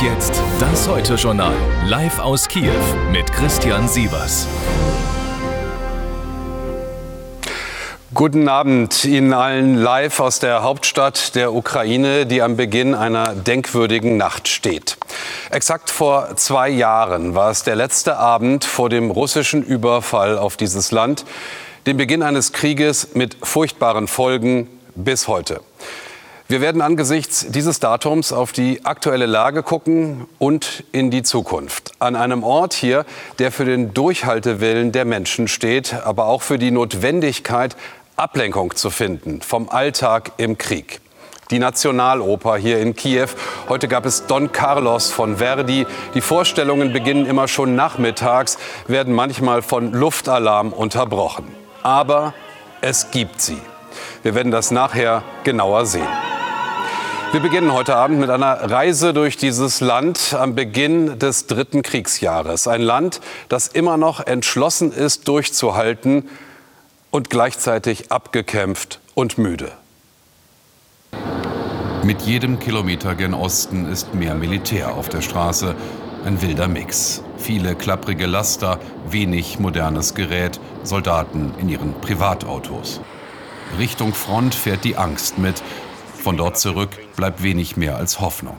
Und 0.00 0.06
jetzt 0.06 0.42
das 0.58 0.88
Heute-Journal. 0.88 1.52
Live 1.86 2.20
aus 2.20 2.48
Kiew 2.48 2.72
mit 3.12 3.30
Christian 3.32 3.86
Sievers. 3.86 4.46
Guten 8.14 8.48
Abend 8.48 9.04
Ihnen 9.04 9.34
allen 9.34 9.76
live 9.76 10.20
aus 10.20 10.38
der 10.38 10.62
Hauptstadt 10.62 11.34
der 11.34 11.52
Ukraine, 11.52 12.24
die 12.24 12.40
am 12.40 12.56
Beginn 12.56 12.94
einer 12.94 13.34
denkwürdigen 13.34 14.16
Nacht 14.16 14.48
steht. 14.48 14.96
Exakt 15.50 15.90
vor 15.90 16.34
zwei 16.36 16.70
Jahren 16.70 17.34
war 17.34 17.50
es 17.50 17.62
der 17.62 17.76
letzte 17.76 18.16
Abend 18.16 18.64
vor 18.64 18.88
dem 18.88 19.10
russischen 19.10 19.62
Überfall 19.62 20.38
auf 20.38 20.56
dieses 20.56 20.92
Land, 20.92 21.26
dem 21.86 21.98
Beginn 21.98 22.22
eines 22.22 22.52
Krieges 22.52 23.14
mit 23.14 23.36
furchtbaren 23.42 24.08
Folgen 24.08 24.68
bis 24.94 25.28
heute. 25.28 25.60
Wir 26.50 26.60
werden 26.60 26.82
angesichts 26.82 27.46
dieses 27.48 27.78
Datums 27.78 28.32
auf 28.32 28.50
die 28.50 28.84
aktuelle 28.84 29.26
Lage 29.26 29.62
gucken 29.62 30.26
und 30.40 30.82
in 30.90 31.12
die 31.12 31.22
Zukunft. 31.22 31.92
An 32.00 32.16
einem 32.16 32.42
Ort 32.42 32.74
hier, 32.74 33.06
der 33.38 33.52
für 33.52 33.64
den 33.64 33.94
Durchhaltewillen 33.94 34.90
der 34.90 35.04
Menschen 35.04 35.46
steht, 35.46 35.94
aber 35.94 36.26
auch 36.26 36.42
für 36.42 36.58
die 36.58 36.72
Notwendigkeit, 36.72 37.76
Ablenkung 38.16 38.74
zu 38.74 38.90
finden 38.90 39.42
vom 39.42 39.68
Alltag 39.68 40.32
im 40.38 40.58
Krieg. 40.58 41.00
Die 41.52 41.60
Nationaloper 41.60 42.56
hier 42.56 42.80
in 42.80 42.96
Kiew. 42.96 43.28
Heute 43.68 43.86
gab 43.86 44.04
es 44.04 44.26
Don 44.26 44.50
Carlos 44.50 45.12
von 45.12 45.36
Verdi. 45.36 45.86
Die 46.14 46.20
Vorstellungen 46.20 46.92
beginnen 46.92 47.26
immer 47.26 47.46
schon 47.46 47.76
nachmittags, 47.76 48.58
werden 48.88 49.14
manchmal 49.14 49.62
von 49.62 49.92
Luftalarm 49.92 50.72
unterbrochen. 50.72 51.46
Aber 51.84 52.34
es 52.80 53.12
gibt 53.12 53.40
sie. 53.40 53.58
Wir 54.24 54.34
werden 54.34 54.50
das 54.50 54.72
nachher 54.72 55.22
genauer 55.44 55.86
sehen. 55.86 56.08
Wir 57.32 57.38
beginnen 57.38 57.72
heute 57.72 57.94
Abend 57.94 58.18
mit 58.18 58.28
einer 58.28 58.72
Reise 58.72 59.14
durch 59.14 59.36
dieses 59.36 59.80
Land 59.80 60.34
am 60.36 60.56
Beginn 60.56 61.20
des 61.20 61.46
dritten 61.46 61.82
Kriegsjahres. 61.82 62.66
Ein 62.66 62.82
Land, 62.82 63.20
das 63.48 63.68
immer 63.68 63.96
noch 63.96 64.26
entschlossen 64.26 64.90
ist, 64.90 65.28
durchzuhalten 65.28 66.28
und 67.12 67.30
gleichzeitig 67.30 68.10
abgekämpft 68.10 68.98
und 69.14 69.38
müde. 69.38 69.70
Mit 72.02 72.22
jedem 72.22 72.58
Kilometer 72.58 73.14
gen 73.14 73.34
Osten 73.34 73.86
ist 73.86 74.12
mehr 74.12 74.34
Militär 74.34 74.92
auf 74.96 75.08
der 75.08 75.22
Straße. 75.22 75.76
Ein 76.24 76.42
wilder 76.42 76.66
Mix. 76.66 77.22
Viele 77.38 77.76
klapprige 77.76 78.26
Laster, 78.26 78.80
wenig 79.08 79.60
modernes 79.60 80.16
Gerät, 80.16 80.58
Soldaten 80.82 81.54
in 81.60 81.68
ihren 81.68 81.94
Privatautos. 82.00 83.00
Richtung 83.78 84.14
Front 84.14 84.56
fährt 84.56 84.82
die 84.82 84.96
Angst 84.96 85.38
mit. 85.38 85.62
Von 86.20 86.36
dort 86.36 86.58
zurück 86.58 86.90
bleibt 87.20 87.42
wenig 87.42 87.76
mehr 87.76 87.96
als 87.96 88.18
Hoffnung. 88.18 88.56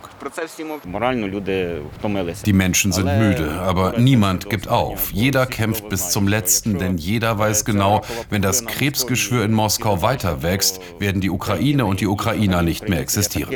Die 2.45 2.53
Menschen 2.53 2.91
sind 2.91 3.17
müde, 3.17 3.53
aber 3.53 3.97
niemand 3.97 4.51
gibt 4.51 4.67
auf. 4.67 5.11
Jeder 5.11 5.47
kämpft 5.47 5.89
bis 5.89 6.11
zum 6.11 6.27
Letzten, 6.27 6.77
denn 6.77 6.99
jeder 6.99 7.39
weiß 7.39 7.65
genau, 7.65 8.03
wenn 8.29 8.43
das 8.43 8.67
Krebsgeschwür 8.67 9.43
in 9.45 9.51
Moskau 9.51 10.03
weiter 10.03 10.43
wächst, 10.43 10.79
werden 10.99 11.21
die 11.21 11.31
Ukraine 11.31 11.87
und 11.87 12.01
die 12.01 12.07
Ukrainer 12.07 12.61
nicht 12.61 12.87
mehr 12.87 12.99
existieren. 12.99 13.51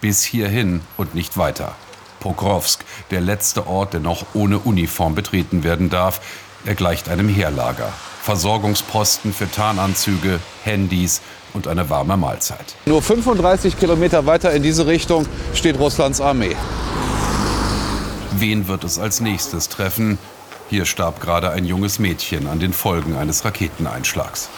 Bis 0.00 0.24
hierhin 0.24 0.80
und 0.96 1.14
nicht 1.14 1.36
weiter. 1.36 1.74
Pokrovsk, 2.20 2.86
der 3.10 3.20
letzte 3.20 3.66
Ort, 3.66 3.92
der 3.92 4.00
noch 4.00 4.24
ohne 4.32 4.60
Uniform 4.60 5.14
betreten 5.14 5.62
werden 5.62 5.90
darf, 5.90 6.22
er 6.64 6.74
gleicht 6.74 7.10
einem 7.10 7.28
Heerlager. 7.28 7.92
Versorgungsposten 8.22 9.34
für 9.34 9.50
Tarnanzüge, 9.50 10.40
Handys, 10.64 11.20
und 11.54 11.66
eine 11.66 11.88
warme 11.88 12.16
Mahlzeit. 12.16 12.74
Nur 12.84 13.00
35 13.00 13.78
Kilometer 13.78 14.26
weiter 14.26 14.52
in 14.52 14.62
diese 14.62 14.86
Richtung 14.86 15.26
steht 15.54 15.78
Russlands 15.78 16.20
Armee. 16.20 16.56
Wen 18.32 18.68
wird 18.68 18.84
es 18.84 18.98
als 18.98 19.20
nächstes 19.20 19.68
treffen? 19.68 20.18
Hier 20.68 20.84
starb 20.84 21.20
gerade 21.20 21.50
ein 21.50 21.64
junges 21.64 21.98
Mädchen 21.98 22.48
an 22.48 22.58
den 22.58 22.72
Folgen 22.72 23.16
eines 23.16 23.44
Raketeneinschlags. 23.44 24.50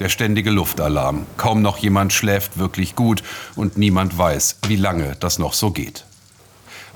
Der 0.00 0.08
ständige 0.08 0.50
Luftalarm. 0.50 1.26
Kaum 1.36 1.62
noch 1.62 1.78
jemand 1.78 2.12
schläft 2.12 2.58
wirklich 2.58 2.96
gut 2.96 3.22
und 3.54 3.78
niemand 3.78 4.18
weiß, 4.18 4.58
wie 4.66 4.76
lange 4.76 5.16
das 5.20 5.38
noch 5.38 5.52
so 5.52 5.70
geht. 5.70 6.04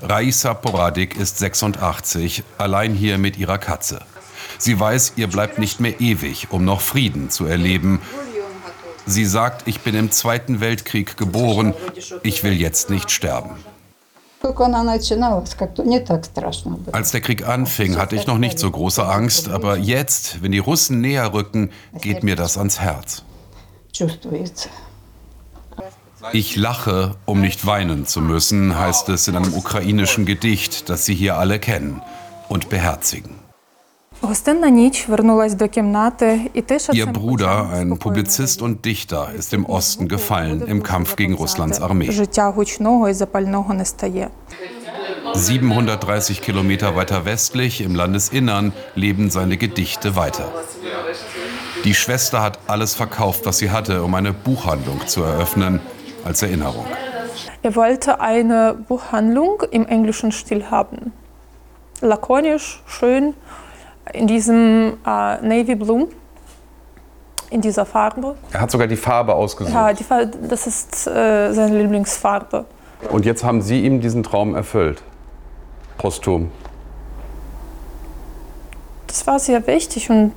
Raisa 0.01 0.53
Poradik 0.53 1.17
ist 1.17 1.37
86, 1.37 2.43
allein 2.57 2.93
hier 2.93 3.17
mit 3.17 3.37
ihrer 3.37 3.57
Katze. 3.57 4.01
Sie 4.57 4.77
weiß, 4.77 5.13
ihr 5.15 5.27
bleibt 5.27 5.59
nicht 5.59 5.79
mehr 5.79 6.01
ewig, 6.01 6.47
um 6.49 6.65
noch 6.65 6.81
Frieden 6.81 7.29
zu 7.29 7.45
erleben 7.45 8.01
Sie 9.09 9.25
sagt, 9.25 9.67
ich 9.67 9.79
bin 9.79 9.95
im 9.95 10.11
Zweiten 10.11 10.59
Weltkrieg 10.59 11.17
geboren, 11.17 11.73
ich 12.21 12.43
will 12.43 12.53
jetzt 12.53 12.91
nicht 12.91 13.09
sterben. 13.09 13.55
Als 16.91 17.11
der 17.11 17.21
Krieg 17.21 17.47
anfing, 17.47 17.97
hatte 17.97 18.15
ich 18.15 18.27
noch 18.27 18.37
nicht 18.37 18.59
so 18.59 18.69
große 18.69 19.03
Angst, 19.03 19.49
aber 19.49 19.77
jetzt, 19.77 20.43
wenn 20.43 20.51
die 20.51 20.59
Russen 20.59 21.01
näher 21.01 21.33
rücken, 21.33 21.71
geht 22.01 22.21
mir 22.23 22.35
das 22.35 22.59
ans 22.59 22.79
Herz. 22.79 23.23
Ich 26.31 26.55
lache, 26.55 27.15
um 27.25 27.41
nicht 27.41 27.65
weinen 27.65 28.05
zu 28.05 28.21
müssen, 28.21 28.77
heißt 28.77 29.09
es 29.09 29.27
in 29.27 29.35
einem 29.35 29.55
ukrainischen 29.55 30.27
Gedicht, 30.27 30.87
das 30.89 31.05
Sie 31.05 31.15
hier 31.15 31.37
alle 31.37 31.57
kennen 31.57 32.03
und 32.47 32.69
beherzigen. 32.69 33.38
Ihr 36.93 37.05
Bruder, 37.05 37.69
ein 37.69 37.97
Publizist 37.99 38.61
und 38.61 38.83
Dichter, 38.83 39.31
ist 39.33 39.53
im 39.53 39.65
Osten 39.65 40.09
gefallen 40.09 40.67
im 40.67 40.83
Kampf 40.83 41.15
gegen 41.15 41.35
Russlands 41.35 41.81
Armee. 41.81 42.07
730 45.33 46.41
Kilometer 46.41 46.97
weiter 46.97 47.23
westlich, 47.23 47.79
im 47.79 47.95
Landesinnern, 47.95 48.73
leben 48.95 49.29
seine 49.29 49.55
Gedichte 49.55 50.17
weiter. 50.17 50.51
Die 51.85 51.95
Schwester 51.95 52.41
hat 52.41 52.59
alles 52.67 52.95
verkauft, 52.95 53.45
was 53.45 53.59
sie 53.59 53.71
hatte, 53.71 54.03
um 54.03 54.13
eine 54.15 54.33
Buchhandlung 54.33 55.07
zu 55.07 55.23
eröffnen, 55.23 55.79
als 56.25 56.41
Erinnerung. 56.41 56.85
Er 57.61 57.75
wollte 57.75 58.19
eine 58.19 58.73
Buchhandlung 58.73 59.63
im 59.71 59.85
englischen 59.85 60.33
Stil 60.33 60.69
haben. 60.69 61.13
Lakonisch, 62.01 62.81
schön 62.85 63.33
in 64.13 64.27
diesem 64.27 64.97
äh, 65.05 65.37
Navy 65.41 65.75
Blue, 65.75 66.07
in 67.49 67.61
dieser 67.61 67.85
Farbe. 67.85 68.35
Er 68.51 68.61
hat 68.61 68.71
sogar 68.71 68.87
die 68.87 68.95
Farbe 68.95 69.33
ausgesucht. 69.33 69.73
Ja, 69.73 69.93
die 69.93 70.03
Farbe, 70.03 70.31
das 70.47 70.67
ist 70.67 71.07
äh, 71.07 71.51
seine 71.53 71.81
Lieblingsfarbe. 71.81 72.65
Und 73.09 73.25
jetzt 73.25 73.43
haben 73.43 73.61
Sie 73.61 73.81
ihm 73.85 74.01
diesen 74.01 74.23
Traum 74.23 74.55
erfüllt, 74.55 75.01
posthum. 75.97 76.51
Das 79.07 79.25
war 79.25 79.39
sehr 79.39 79.65
wichtig 79.65 80.09
und 80.09 80.33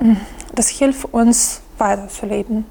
mm, 0.00 0.16
das 0.54 0.68
hilft 0.68 1.12
uns 1.12 1.62
weiterzuleben 1.78 2.66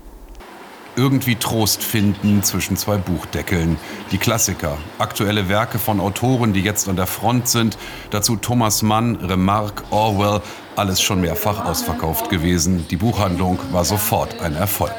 irgendwie 0.95 1.35
Trost 1.35 1.83
finden 1.83 2.43
zwischen 2.43 2.77
zwei 2.77 2.97
Buchdeckeln. 2.97 3.77
Die 4.11 4.17
Klassiker, 4.17 4.77
aktuelle 4.99 5.49
Werke 5.49 5.79
von 5.79 5.99
Autoren, 5.99 6.53
die 6.53 6.61
jetzt 6.61 6.87
an 6.87 6.95
der 6.95 7.07
Front 7.07 7.47
sind, 7.47 7.77
dazu 8.11 8.35
Thomas 8.35 8.81
Mann, 8.81 9.15
Remarque, 9.17 9.83
Orwell, 9.89 10.41
alles 10.75 11.01
schon 11.01 11.21
mehrfach 11.21 11.65
ausverkauft 11.65 12.29
gewesen. 12.29 12.87
Die 12.89 12.97
Buchhandlung 12.97 13.59
war 13.71 13.85
sofort 13.85 14.41
ein 14.41 14.55
Erfolg. 14.55 14.95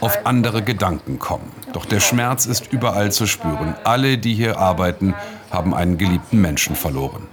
Auf 0.00 0.24
andere 0.24 0.62
Gedanken 0.62 1.18
kommen. 1.18 1.50
Doch 1.72 1.84
der 1.84 2.00
Schmerz 2.00 2.46
ist 2.46 2.72
überall 2.72 3.12
zu 3.12 3.26
spüren. 3.26 3.74
Alle, 3.84 4.18
die 4.18 4.34
hier 4.34 4.58
arbeiten, 4.58 5.14
haben 5.50 5.74
einen 5.74 5.98
geliebten 5.98 6.40
Menschen 6.40 6.76
verloren. 6.76 7.26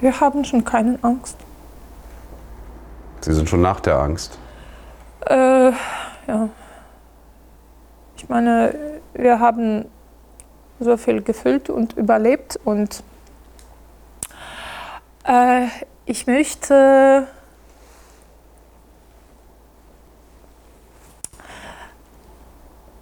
Wir 0.00 0.20
haben 0.20 0.44
schon 0.44 0.64
keine 0.64 0.98
Angst. 1.02 1.36
Sie 3.20 3.32
sind 3.32 3.48
schon 3.48 3.62
nach 3.62 3.80
der 3.80 3.98
Angst? 3.98 4.38
Äh, 5.26 5.70
ja. 6.26 6.48
Ich 8.16 8.28
meine, 8.28 9.00
wir 9.14 9.40
haben 9.40 9.86
so 10.80 10.96
viel 10.96 11.22
gefüllt 11.22 11.70
und 11.70 11.94
überlebt 11.94 12.58
und 12.64 13.02
äh, 15.24 15.66
ich 16.06 16.26
möchte 16.26 17.26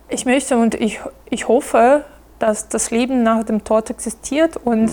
ich 0.09 0.25
möchte 0.26 0.56
und 0.56 0.75
ich, 0.75 1.00
ich 1.31 1.49
hoffe, 1.49 2.05
dass 2.38 2.69
das 2.69 2.91
Leben 2.91 3.23
nach 3.23 3.44
dem 3.44 3.64
Tod 3.64 3.91
existiert 3.91 4.56
und 4.56 4.91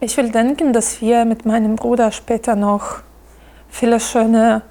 ich 0.00 0.16
will 0.16 0.30
denken, 0.30 0.72
dass 0.72 1.00
wir 1.00 1.24
mit 1.24 1.44
meinem 1.44 1.76
Bruder 1.76 2.12
später 2.12 2.56
noch 2.56 3.00
viele 3.68 4.00
schöne 4.00 4.62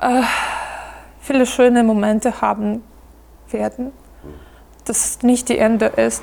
äh, 0.00 0.22
viele 1.20 1.46
schöne 1.46 1.82
Momente 1.82 2.40
haben 2.40 2.82
werden, 3.50 3.92
dass 4.84 5.04
es 5.04 5.22
nicht 5.22 5.48
die 5.48 5.58
Ende 5.58 5.86
ist. 5.86 6.22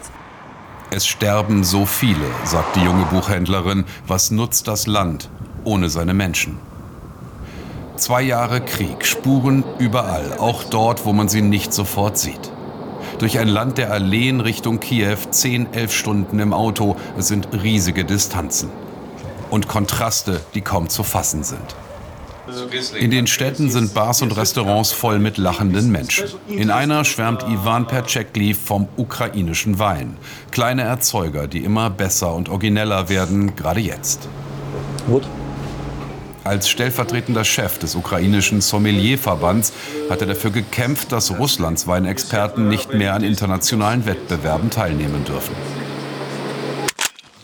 Es 0.93 1.07
sterben 1.07 1.63
so 1.63 1.85
viele, 1.85 2.25
sagt 2.43 2.75
die 2.75 2.81
junge 2.81 3.05
Buchhändlerin. 3.05 3.85
Was 4.05 4.29
nutzt 4.29 4.67
das 4.67 4.87
Land 4.87 5.29
ohne 5.63 5.89
seine 5.89 6.13
Menschen? 6.13 6.59
Zwei 7.95 8.23
Jahre 8.23 8.61
Krieg, 8.61 9.05
Spuren 9.05 9.63
überall, 9.79 10.33
auch 10.37 10.63
dort, 10.63 11.05
wo 11.05 11.13
man 11.13 11.29
sie 11.29 11.41
nicht 11.41 11.73
sofort 11.73 12.17
sieht. 12.17 12.51
Durch 13.19 13.37
ein 13.39 13.47
Land 13.47 13.77
der 13.77 13.91
Alleen 13.91 14.41
Richtung 14.41 14.79
Kiew, 14.79 15.17
10, 15.29 15.73
11 15.73 15.93
Stunden 15.93 16.39
im 16.39 16.53
Auto, 16.53 16.95
es 17.17 17.27
sind 17.27 17.47
riesige 17.53 18.03
Distanzen. 18.03 18.69
Und 19.49 19.67
Kontraste, 19.67 20.41
die 20.55 20.61
kaum 20.61 20.89
zu 20.89 21.03
fassen 21.03 21.43
sind. 21.43 21.75
In 22.97 23.11
den 23.11 23.27
Städten 23.27 23.69
sind 23.69 23.93
Bars 23.93 24.21
und 24.21 24.35
Restaurants 24.35 24.91
voll 24.91 25.19
mit 25.19 25.37
lachenden 25.37 25.91
Menschen. 25.91 26.25
In 26.47 26.71
einer 26.71 27.05
schwärmt 27.05 27.43
Ivan 27.43 27.87
Percekli 27.87 28.53
vom 28.53 28.87
ukrainischen 28.97 29.77
Wein. 29.77 30.17
Kleine 30.49 30.81
Erzeuger, 30.81 31.47
die 31.47 31.63
immer 31.63 31.89
besser 31.89 32.33
und 32.33 32.49
origineller 32.49 33.09
werden, 33.09 33.55
gerade 33.55 33.79
jetzt. 33.79 34.27
Gut. 35.07 35.27
Als 36.43 36.69
stellvertretender 36.69 37.43
Chef 37.43 37.77
des 37.77 37.93
ukrainischen 37.93 38.61
Sommelierverbands 38.61 39.73
hat 40.09 40.21
er 40.21 40.27
dafür 40.27 40.49
gekämpft, 40.49 41.11
dass 41.11 41.37
Russlands 41.37 41.85
Weinexperten 41.85 42.67
nicht 42.67 42.93
mehr 42.93 43.13
an 43.13 43.23
internationalen 43.23 44.07
Wettbewerben 44.07 44.71
teilnehmen 44.71 45.23
dürfen. 45.23 45.55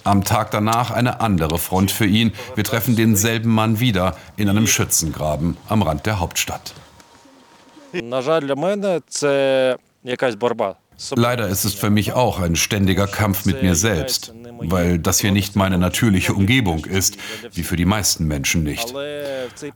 Am 0.08 0.24
Tag 0.24 0.52
danach 0.52 0.92
eine 0.92 1.20
andere 1.20 1.60
Front 1.60 1.92
für 1.92 2.06
ihn. 2.06 2.32
Wir 2.56 2.64
treffen 2.64 2.96
denselben 2.96 3.50
Mann 3.50 3.82
wieder 3.82 4.16
in 4.38 4.48
einem 4.48 4.66
Schützengraben 4.66 5.58
am 5.68 5.82
Rand 5.82 6.06
der 6.06 6.22
Hauptstadt. 6.22 6.74
Leider 11.16 11.48
ist 11.50 11.66
es 11.66 11.74
für 11.74 11.90
mich 11.90 12.14
auch 12.14 12.40
ein 12.40 12.56
ständiger 12.56 13.06
Kampf 13.06 13.46
mit 13.46 13.62
mir 13.62 13.76
selbst, 13.76 14.34
weil 14.60 14.98
das 14.98 15.20
hier 15.20 15.34
nicht 15.34 15.58
meine 15.58 15.78
natürliche 15.78 16.34
Umgebung 16.34 16.86
ist, 16.86 17.18
wie 17.52 17.64
für 17.64 17.76
die 17.76 17.86
meisten 17.86 18.28
Menschen 18.28 18.64
nicht. 18.64 18.94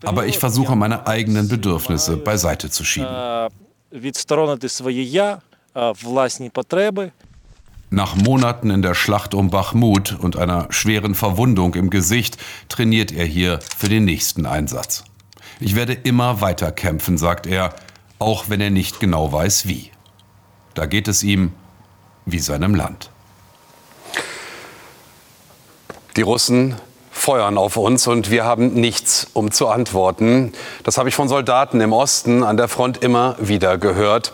Aber 0.05 0.27
ich 0.27 0.39
versuche 0.39 0.77
meine 0.77 1.07
eigenen 1.07 1.49
Bedürfnisse 1.49 2.15
beiseite 2.15 2.69
zu 2.69 2.85
schieben. 2.85 3.09
Nach 7.93 8.15
Monaten 8.15 8.69
in 8.69 8.81
der 8.81 8.95
Schlacht 8.95 9.33
um 9.33 9.49
Bachmut 9.49 10.17
und 10.17 10.37
einer 10.37 10.67
schweren 10.69 11.13
Verwundung 11.13 11.75
im 11.75 11.89
Gesicht 11.89 12.37
trainiert 12.69 13.11
er 13.11 13.25
hier 13.25 13.59
für 13.77 13.89
den 13.89 14.05
nächsten 14.05 14.45
Einsatz. 14.45 15.03
Ich 15.59 15.75
werde 15.75 15.91
immer 15.91 16.39
weiter 16.39 16.71
kämpfen, 16.71 17.17
sagt 17.17 17.47
er, 17.47 17.75
auch 18.17 18.45
wenn 18.47 18.61
er 18.61 18.69
nicht 18.69 19.01
genau 19.01 19.33
weiß 19.33 19.67
wie. 19.67 19.91
Da 20.73 20.85
geht 20.85 21.09
es 21.09 21.21
ihm 21.21 21.51
wie 22.25 22.39
seinem 22.39 22.75
Land. 22.75 23.11
Die 26.15 26.21
Russen 26.21 26.75
feuern 27.11 27.57
auf 27.57 27.77
uns 27.77 28.07
und 28.07 28.31
wir 28.31 28.45
haben 28.45 28.73
nichts, 28.73 29.27
um 29.33 29.51
zu 29.51 29.67
antworten. 29.67 30.53
Das 30.83 30.97
habe 30.97 31.09
ich 31.09 31.15
von 31.15 31.27
Soldaten 31.27 31.81
im 31.81 31.93
Osten 31.93 32.43
an 32.43 32.57
der 32.57 32.67
Front 32.67 33.03
immer 33.03 33.35
wieder 33.39 33.77
gehört. 33.77 34.31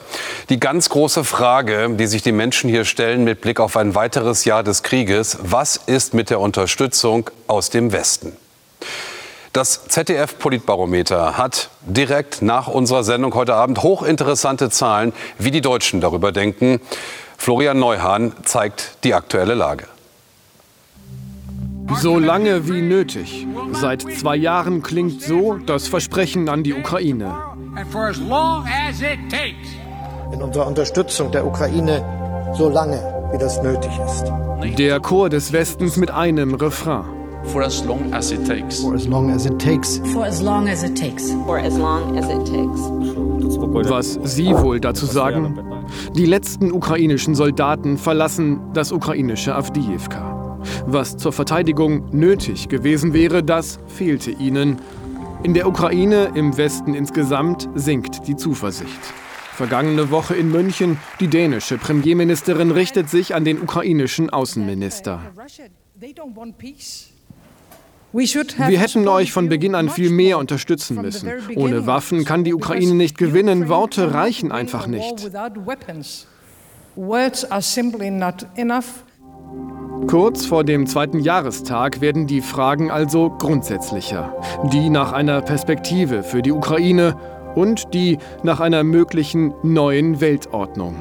Die 0.50 0.59
ganz 0.59 0.89
große 0.89 1.24
Frage, 1.24 1.89
die 1.95 2.07
sich 2.07 2.21
die 2.21 2.31
Menschen 2.31 2.69
hier 2.69 2.85
stellen 2.85 3.24
mit 3.24 3.41
Blick 3.41 3.59
auf 3.59 3.75
ein 3.75 3.95
weiteres 3.95 4.45
Jahr 4.45 4.63
des 4.63 4.83
Krieges, 4.83 5.38
was 5.41 5.75
ist 5.75 6.13
mit 6.13 6.29
der 6.29 6.39
Unterstützung 6.39 7.29
aus 7.47 7.69
dem 7.69 7.91
Westen? 7.91 8.38
Das 9.53 9.88
ZDF-Politbarometer 9.88 11.35
hat 11.35 11.71
direkt 11.81 12.44
nach 12.44 12.68
unserer 12.68 13.03
Sendung 13.03 13.33
heute 13.33 13.56
Abend 13.56 13.81
hochinteressante 13.81 14.69
Zahlen, 14.69 15.13
wie 15.39 15.50
die 15.50 15.62
Deutschen 15.62 16.00
darüber 16.00 16.31
denken. 16.31 16.80
Florian 17.38 17.80
Neuhahn 17.80 18.33
zeigt 18.44 19.03
die 19.03 19.15
aktuelle 19.15 19.56
Lage. 19.56 19.88
So 21.95 22.19
lange 22.19 22.68
wie 22.68 22.81
nötig. 22.81 23.48
Seit 23.72 24.01
zwei 24.01 24.36
Jahren 24.36 24.84
klingt 24.84 25.22
so 25.22 25.57
das 25.66 25.88
Versprechen 25.88 26.50
an 26.50 26.63
die 26.63 26.74
Ukraine. 26.74 27.34
In 30.34 30.42
unserer 30.42 30.68
Unterstützung 30.68 31.31
der 31.31 31.45
Ukraine 31.45 32.04
so 32.57 32.69
lange, 32.69 33.00
wie 33.31 33.38
das 33.38 33.62
nötig 33.62 33.92
ist. 34.06 34.25
Der 34.78 35.00
Chor 35.00 35.30
des 35.30 35.54
Westens 35.54 35.98
mit 35.98 36.12
einem 36.12 36.56
Refrain. 36.56 37.06
For 37.45 37.63
as 37.63 37.84
long 37.86 38.13
as 38.13 38.31
it 38.31 38.45
takes. 38.45 38.81
For 38.81 38.94
as 38.94 39.07
long 39.07 39.31
as 39.31 39.45
it 39.45 39.57
takes. 39.57 40.01
For 40.13 40.25
as 40.25 40.42
long 40.42 40.68
as 40.68 40.83
it 40.83 40.95
takes. 41.00 41.31
For 41.45 41.60
as 41.60 41.78
long 41.78 42.18
as 42.18 42.25
it 42.30 42.45
takes. 42.45 42.81
Was 43.90 44.19
Sie 44.24 44.54
wohl 44.57 44.80
dazu 44.80 45.06
sagen? 45.06 45.57
Die 46.16 46.25
letzten 46.25 46.72
ukrainischen 46.72 47.36
Soldaten 47.36 47.98
verlassen 47.98 48.60
das 48.74 48.92
ukrainische 48.92 49.56
Avdiivka. 49.56 50.37
Was 50.89 51.18
zur 51.18 51.34
Verteidigung 51.34 52.16
nötig 52.18 52.69
gewesen 52.69 53.12
wäre, 53.12 53.44
das 53.44 53.78
fehlte 53.88 54.31
ihnen. 54.31 54.78
In 55.44 55.54
der 55.54 55.68
Ukraine, 55.68 56.31
im 56.34 56.56
Westen 56.56 56.94
insgesamt, 56.94 57.68
sinkt 57.75 58.25
die 58.25 58.38
Zuversicht. 58.38 59.01
Vergangene 59.51 60.12
Woche 60.12 60.34
in 60.36 60.50
München, 60.50 60.98
die 61.19 61.28
dänische 61.28 61.78
Premierministerin 61.78 62.72
richtet 62.72 63.10
sich 63.10 63.36
an 63.36 63.44
den 63.44 63.62
ukrainischen 63.62 64.30
Außenminister. 64.30 65.19
Wir 68.13 68.80
hätten 68.80 69.07
euch 69.10 69.33
von 69.33 69.50
Beginn 69.50 69.75
an 69.75 69.90
viel 69.90 70.10
mehr 70.10 70.38
unterstützen 70.38 71.01
müssen. 71.01 71.30
Ohne 71.57 71.86
Waffen 71.86 72.24
kann 72.24 72.45
die 72.45 72.54
Ukraine 72.54 72.94
nicht 72.94 73.18
gewinnen. 73.18 73.68
Worte 73.68 74.13
reichen 74.13 74.54
einfach 74.54 74.88
nicht. 74.88 75.30
Kurz 80.05 80.45
vor 80.45 80.63
dem 80.63 80.85
zweiten 80.85 81.19
Jahrestag 81.19 81.99
werden 81.99 82.27
die 82.27 82.41
Fragen 82.41 82.91
also 82.91 83.29
grundsätzlicher. 83.29 84.33
Die 84.71 84.89
nach 84.89 85.11
einer 85.11 85.41
Perspektive 85.41 86.23
für 86.23 86.41
die 86.41 86.51
Ukraine 86.51 87.15
und 87.55 87.94
die 87.94 88.17
nach 88.44 88.59
einer 88.59 88.83
möglichen 88.83 89.53
neuen 89.63 90.21
Weltordnung. 90.21 90.95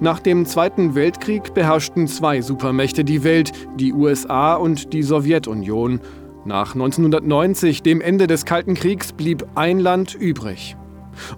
Nach 0.00 0.20
dem 0.20 0.44
Zweiten 0.44 0.94
Weltkrieg 0.94 1.54
beherrschten 1.54 2.06
zwei 2.06 2.42
Supermächte 2.42 3.04
die 3.04 3.24
Welt, 3.24 3.52
die 3.76 3.92
USA 3.92 4.54
und 4.54 4.92
die 4.92 5.02
Sowjetunion. 5.02 6.00
Nach 6.44 6.74
1990, 6.74 7.82
dem 7.82 8.00
Ende 8.00 8.26
des 8.26 8.44
Kalten 8.44 8.74
Kriegs, 8.74 9.12
blieb 9.12 9.46
ein 9.54 9.78
Land 9.78 10.14
übrig. 10.14 10.76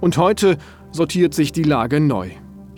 Und 0.00 0.19
heute 0.19 0.58
sortiert 0.91 1.35
sich 1.35 1.52
die 1.52 1.62
Lage 1.62 2.00
neu. 2.00 2.31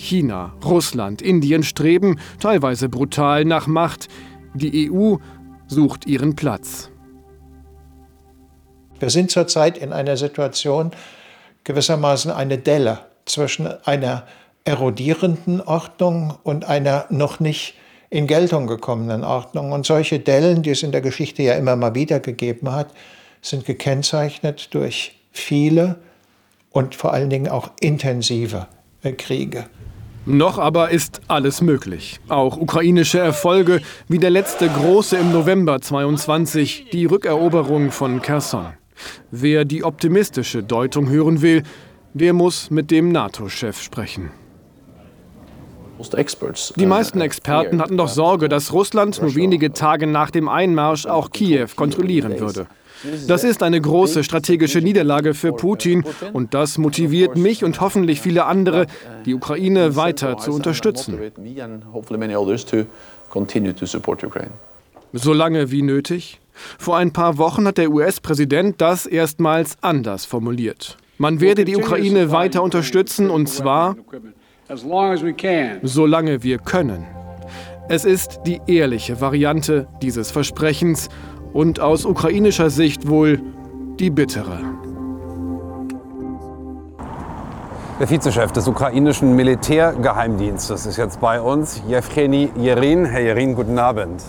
China, 0.03 0.53
Russland, 0.65 1.23
Indien 1.23 1.63
streben, 1.63 2.19
teilweise 2.41 2.89
brutal, 2.89 3.45
nach 3.45 3.67
Macht. 3.67 4.09
Die 4.55 4.91
EU 4.91 5.17
sucht 5.69 6.07
ihren 6.07 6.35
Platz. 6.35 6.91
Wir 8.99 9.11
sind 9.11 9.31
zurzeit 9.31 9.79
in 9.79 9.93
einer 9.93 10.17
Situation, 10.17 10.91
gewissermaßen 11.65 12.31
eine 12.31 12.59
Delle 12.59 13.01
zwischen 13.25 13.69
einer 13.85 14.27
erodierenden 14.65 15.61
Ordnung 15.61 16.35
und 16.43 16.65
einer 16.65 17.07
noch 17.09 17.41
nicht 17.41 17.75
in 18.11 18.27
Geltung 18.27 18.67
gekommenen 18.67 19.25
Ordnung. 19.25 19.73
Und 19.73 19.87
solche 19.87 20.19
Dellen, 20.19 20.63
die 20.63 20.71
es 20.71 20.83
in 20.83 20.93
der 20.93 21.01
Geschichte 21.01 21.43
ja 21.43 21.55
immer 21.55 21.77
mal 21.77 21.95
wieder 21.95 22.21
gegeben 22.21 22.73
hat, 22.73 22.89
sind 23.41 23.65
gekennzeichnet 23.65 24.75
durch 24.75 25.17
viele 25.31 25.97
und 26.71 26.95
vor 26.95 27.13
allen 27.13 27.31
Dingen 27.31 27.49
auch 27.49 27.71
intensive 27.81 28.67
Kriege. 29.11 29.67
Noch 30.25 30.59
aber 30.59 30.91
ist 30.91 31.21
alles 31.27 31.63
möglich. 31.63 32.21
Auch 32.29 32.57
ukrainische 32.57 33.19
Erfolge 33.19 33.81
wie 34.09 34.19
der 34.19 34.31
letzte 34.31 34.69
große 34.69 35.17
im 35.17 35.33
November 35.33 35.81
22, 35.81 36.87
die 36.93 37.07
Rückeroberung 37.07 37.91
von 37.91 38.23
Kherson. 38.23 38.75
Wer 39.33 39.65
die 39.65 39.83
optimistische 39.83 40.63
Deutung 40.63 41.09
hören 41.09 41.43
will, 41.43 41.65
der 42.15 42.35
muss 42.35 42.71
mit 42.71 42.93
dem 42.93 43.11
NATO-Chef 43.11 43.81
sprechen. 43.81 44.31
Die 46.77 46.87
meisten 46.87 47.21
Experten 47.21 47.81
hatten 47.81 47.97
doch 47.97 48.09
Sorge, 48.09 48.49
dass 48.49 48.73
Russland 48.73 49.21
nur 49.21 49.35
wenige 49.35 49.73
Tage 49.73 50.07
nach 50.07 50.31
dem 50.31 50.49
Einmarsch 50.49 51.07
auch 51.07 51.31
Kiew 51.31 51.69
kontrollieren 51.77 52.39
würde. 52.39 52.67
Das 53.27 53.45
ist 53.45 53.63
eine 53.63 53.81
große 53.81 54.25
strategische 54.25 54.81
Niederlage 54.81 55.35
für 55.35 55.53
Putin 55.53 56.05
und 56.33 56.55
das 56.55 56.79
motiviert 56.79 57.37
mich 57.37 57.65
und 57.65 57.81
hoffentlich 57.81 58.21
viele 58.21 58.45
andere, 58.45 58.87
die 59.27 59.35
Ukraine 59.35 59.97
weiter 59.97 60.39
zu 60.39 60.53
unterstützen. 60.53 61.19
Solange 65.13 65.71
wie 65.71 65.83
nötig? 65.83 66.41
Vor 66.79 66.97
ein 66.97 67.13
paar 67.13 67.39
Wochen 67.39 67.67
hat 67.67 67.79
der 67.79 67.91
US-Präsident 67.91 68.81
das 68.81 69.07
erstmals 69.07 69.77
anders 69.81 70.25
formuliert. 70.25 70.97
Man 71.19 71.41
werde 71.41 71.65
die 71.65 71.77
Ukraine 71.77 72.31
weiter 72.31 72.63
unterstützen 72.63 73.31
und 73.31 73.49
zwar 73.49 73.97
solange 75.83 76.43
wir 76.43 76.59
können. 76.59 77.07
Es 77.89 78.05
ist 78.05 78.41
die 78.47 78.61
ehrliche 78.67 79.21
Variante 79.21 79.87
dieses 80.01 80.31
Versprechens 80.31 81.09
und 81.53 81.81
aus 81.81 82.05
ukrainischer 82.05 82.71
Sicht 82.71 83.09
wohl 83.09 83.41
die 83.99 84.11
bittere. 84.11 84.59
Der 88.01 88.11
Vizechef 88.11 88.51
des 88.53 88.67
ukrainischen 88.67 89.37
Militärgeheimdienstes 89.37 90.87
ist 90.87 90.97
jetzt 90.97 91.21
bei 91.21 91.41
uns, 91.41 91.83
Jewgeni 91.87 92.51
Jerin. 92.57 93.05
Herr 93.05 93.21
Jerin, 93.21 93.55
guten 93.55 93.79
Abend. 93.79 94.23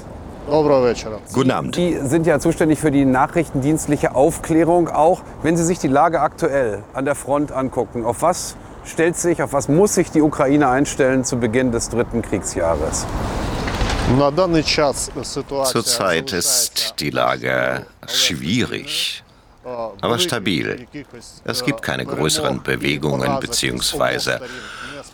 Guten 1.33 1.51
Abend. 1.51 1.75
Sie 1.75 1.97
sind 2.03 2.27
ja 2.27 2.39
zuständig 2.39 2.79
für 2.79 2.91
die 2.91 3.05
nachrichtendienstliche 3.05 4.13
Aufklärung 4.13 4.89
auch. 4.89 5.21
Wenn 5.41 5.55
Sie 5.55 5.63
sich 5.63 5.79
die 5.79 5.87
Lage 5.87 6.19
aktuell 6.19 6.83
an 6.93 7.05
der 7.05 7.15
Front 7.15 7.51
angucken, 7.51 8.05
auf 8.05 8.21
was 8.21 8.57
stellt 8.83 9.15
sich, 9.15 9.41
auf 9.41 9.53
was 9.53 9.69
muss 9.69 9.95
sich 9.95 10.11
die 10.11 10.21
Ukraine 10.21 10.67
einstellen 10.67 11.23
zu 11.23 11.37
Beginn 11.37 11.71
des 11.71 11.89
dritten 11.89 12.21
Kriegsjahres? 12.21 13.07
Zurzeit 15.65 16.33
ist 16.33 16.95
die 16.99 17.09
Lage 17.09 17.85
schwierig, 18.07 19.23
aber 20.01 20.19
stabil. 20.19 20.87
Es 21.43 21.63
gibt 21.63 21.81
keine 21.81 22.05
größeren 22.05 22.61
Bewegungen 22.63 23.39
bzw. 23.39 24.39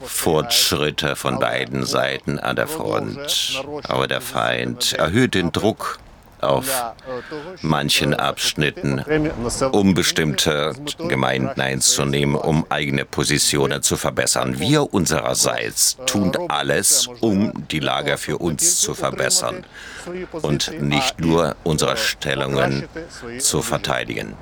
Fortschritte 0.02 1.16
von 1.16 1.40
beiden 1.40 1.86
Seiten 1.86 2.40
an 2.40 2.56
der 2.56 2.68
Front. 2.68 3.62
Aber 3.84 4.08
der 4.08 4.22
Feind 4.22 4.94
erhöht 4.94 5.34
den 5.34 5.52
Druck 5.52 6.00
auf 6.42 6.94
manchen 7.62 8.14
Abschnitten, 8.14 9.04
um 9.72 9.94
bestimmte 9.94 10.74
Gemeinden 11.08 11.62
einzunehmen, 11.62 12.36
um 12.36 12.66
eigene 12.70 13.06
Positionen 13.06 13.82
zu 13.82 13.98
verbessern. 13.98 14.60
Wir 14.60 14.94
unsererseits 14.94 15.98
tun 16.06 16.32
alles, 16.48 17.08
um 17.20 17.52
die 17.70 17.80
Lage 17.80 18.18
für 18.18 18.38
uns 18.38 18.80
zu 18.80 18.94
verbessern 18.94 19.66
und 20.42 20.82
nicht 20.82 21.20
nur 21.20 21.56
unsere 21.64 21.98
Stellungen 21.98 22.88
zu 23.40 23.62
verteidigen. 23.62 24.34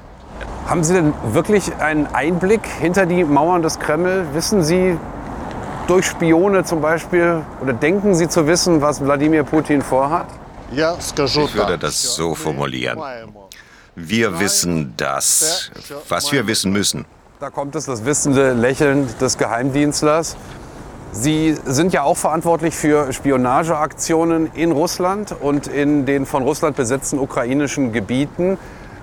Haben 0.67 0.83
Sie 0.83 0.93
denn 0.93 1.13
wirklich 1.31 1.73
einen 1.75 2.07
Einblick 2.07 2.65
hinter 2.79 3.05
die 3.05 3.23
Mauern 3.23 3.61
des 3.61 3.79
Kreml? 3.79 4.27
Wissen 4.33 4.63
Sie 4.63 4.97
durch 5.87 6.05
Spione 6.05 6.65
zum 6.65 6.81
Beispiel 6.81 7.41
oder 7.61 7.73
denken 7.73 8.13
Sie 8.13 8.27
zu 8.27 8.47
wissen, 8.47 8.81
was 8.81 9.03
Wladimir 9.03 9.43
Putin 9.43 9.81
vorhat? 9.81 10.27
Ich 10.71 11.55
würde 11.55 11.77
das 11.77 12.15
so 12.15 12.35
formulieren. 12.35 12.99
Wir 13.95 14.39
wissen 14.39 14.93
das, 14.97 15.71
was 16.07 16.31
wir 16.31 16.45
wissen 16.45 16.71
müssen. 16.71 17.05
Da 17.39 17.49
kommt 17.49 17.75
es, 17.75 17.85
das 17.85 18.05
wissende 18.05 18.53
Lächeln 18.53 19.07
des 19.19 19.37
Geheimdienstlers. 19.37 20.37
Sie 21.11 21.55
sind 21.65 21.93
ja 21.93 22.03
auch 22.03 22.17
verantwortlich 22.17 22.75
für 22.75 23.11
Spionageaktionen 23.13 24.51
in 24.53 24.71
Russland 24.71 25.35
und 25.39 25.67
in 25.67 26.05
den 26.05 26.25
von 26.25 26.43
Russland 26.43 26.75
besetzten 26.75 27.17
ukrainischen 27.17 27.91
Gebieten. 27.91 28.57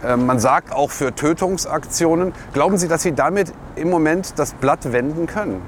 Ähm, 0.04 0.26
man 0.26 0.38
sagt 0.38 0.72
auch 0.72 0.90
für 0.90 1.14
Tötungsaktionen. 1.14 2.32
Glauben 2.52 2.76
Sie, 2.76 2.88
dass 2.88 3.02
Sie 3.02 3.12
damit 3.12 3.52
im 3.74 3.90
Moment 3.90 4.38
das 4.38 4.54
Blatt 4.54 4.92
wenden 4.92 5.26
können? 5.26 5.62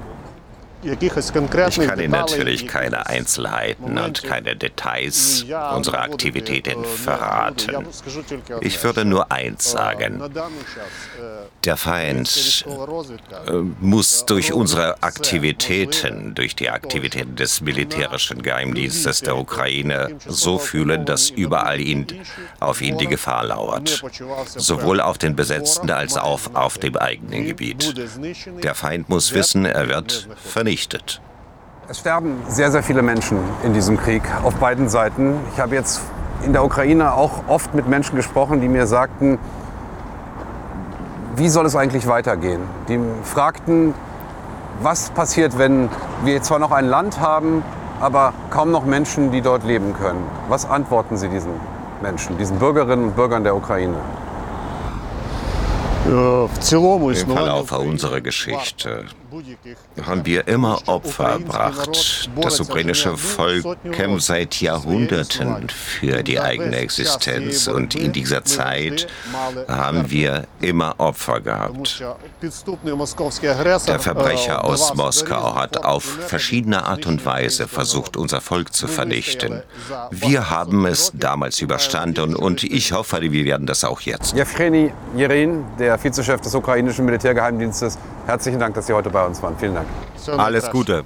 Ich 0.83 1.79
kann 1.79 1.99
Ihnen 1.99 2.11
natürlich 2.11 2.67
keine 2.67 3.07
Einzelheiten 3.07 3.97
und 3.97 4.23
keine 4.23 4.55
Details 4.55 5.45
unserer 5.75 6.01
Aktivitäten 6.01 6.85
verraten. 6.85 7.87
Ich 8.61 8.83
würde 8.83 9.03
nur 9.03 9.31
eins 9.31 9.71
sagen. 9.71 10.21
Der 11.63 11.77
Feind 11.77 12.65
äh, 13.47 13.51
muss 13.81 14.25
durch 14.25 14.53
unsere 14.53 15.01
Aktivitäten, 15.03 16.33
durch 16.35 16.55
die 16.55 16.69
Aktivitäten 16.69 17.35
des 17.35 17.61
militärischen 17.61 18.41
Geheimdienstes 18.41 19.21
der 19.21 19.35
Ukraine 19.35 20.15
so 20.25 20.59
fühlen, 20.59 21.05
dass 21.05 21.29
überall 21.29 21.81
ihn, 21.81 22.05
auf 22.59 22.81
ihn 22.81 22.97
die 22.97 23.07
Gefahr 23.07 23.45
lauert. 23.45 24.03
Sowohl 24.45 25.01
auf 25.01 25.17
den 25.17 25.35
besetzten 25.35 25.89
als 25.89 26.15
auch 26.15 26.39
auf 26.53 26.77
dem 26.77 26.95
eigenen 26.95 27.47
Gebiet. 27.47 27.95
Der 28.63 28.75
Feind 28.75 29.09
muss 29.09 29.33
wissen, 29.33 29.65
er 29.65 29.89
wird 29.89 30.29
vernichtet. 30.45 30.76
Es 31.89 31.99
sterben 31.99 32.41
sehr, 32.47 32.71
sehr 32.71 32.83
viele 32.83 33.01
Menschen 33.01 33.39
in 33.63 33.73
diesem 33.73 33.97
Krieg 33.97 34.23
auf 34.43 34.55
beiden 34.55 34.89
Seiten. 34.89 35.35
Ich 35.53 35.59
habe 35.59 35.75
jetzt 35.75 36.01
in 36.43 36.53
der 36.53 36.63
Ukraine 36.63 37.13
auch 37.13 37.47
oft 37.47 37.73
mit 37.73 37.87
Menschen 37.87 38.15
gesprochen, 38.15 38.61
die 38.61 38.67
mir 38.67 38.87
sagten, 38.87 39.39
wie 41.35 41.49
soll 41.49 41.65
es 41.65 41.75
eigentlich 41.75 42.07
weitergehen? 42.07 42.61
Die 42.89 42.99
fragten, 43.23 43.93
was 44.81 45.09
passiert, 45.11 45.57
wenn 45.57 45.89
wir 46.23 46.41
zwar 46.41 46.59
noch 46.59 46.71
ein 46.71 46.85
Land 46.85 47.19
haben, 47.19 47.63
aber 47.99 48.33
kaum 48.49 48.71
noch 48.71 48.85
Menschen, 48.85 49.31
die 49.31 49.41
dort 49.41 49.63
leben 49.63 49.93
können. 49.93 50.23
Was 50.49 50.69
antworten 50.69 51.17
Sie 51.17 51.29
diesen 51.29 51.53
Menschen, 52.01 52.37
diesen 52.37 52.59
Bürgerinnen 52.59 53.05
und 53.05 53.15
Bürgern 53.15 53.43
der 53.43 53.55
Ukraine? 53.55 53.95
Im 57.29 57.37
Verlauf 57.37 57.71
unserer 57.71 58.21
Geschichte 58.21 59.05
haben 60.05 60.25
wir 60.25 60.47
immer 60.47 60.87
Opfer 60.87 61.29
erbracht. 61.29 62.29
Das 62.41 62.59
ukrainische 62.59 63.17
Volk 63.17 63.65
kämpft 63.91 64.25
seit 64.25 64.61
Jahrhunderten 64.61 65.67
für 65.69 66.23
die 66.23 66.39
eigene 66.39 66.77
Existenz 66.77 67.67
und 67.67 67.95
in 67.95 68.11
dieser 68.11 68.43
Zeit 68.45 69.07
haben 69.67 70.09
wir 70.09 70.47
immer 70.61 70.95
Opfer 70.97 71.41
gehabt. 71.41 72.03
Der 73.87 73.99
Verbrecher 73.99 74.63
aus 74.63 74.93
Moskau 74.93 75.55
hat 75.55 75.77
auf 75.83 76.03
verschiedene 76.03 76.85
Art 76.85 77.05
und 77.05 77.25
Weise 77.25 77.67
versucht, 77.67 78.17
unser 78.17 78.41
Volk 78.41 78.73
zu 78.73 78.87
vernichten. 78.87 79.63
Wir 80.11 80.49
haben 80.49 80.85
es 80.85 81.11
damals 81.13 81.61
überstanden 81.61 82.35
und 82.35 82.63
ich 82.63 82.91
hoffe, 82.91 83.21
wir 83.21 83.45
werden 83.45 83.67
das 83.67 83.83
auch 83.83 84.01
jetzt. 84.01 84.35
Jewgeni 84.35 84.91
Jerin, 85.15 85.65
der 85.79 85.97
Vizechef 86.01 86.41
des 86.41 86.53
ukrainischen 86.55 87.05
Militärgeheimdienstes, 87.05 87.97
herzlichen 88.25 88.59
Dank, 88.59 88.75
dass 88.75 88.87
Sie 88.87 88.93
heute 88.93 89.09
bei 89.17 89.25
uns 89.25 89.41
waren. 89.41 89.57
Vielen 89.57 89.73
Dank. 89.73 89.87
Alles 90.37 90.69
Gute. 90.69 91.03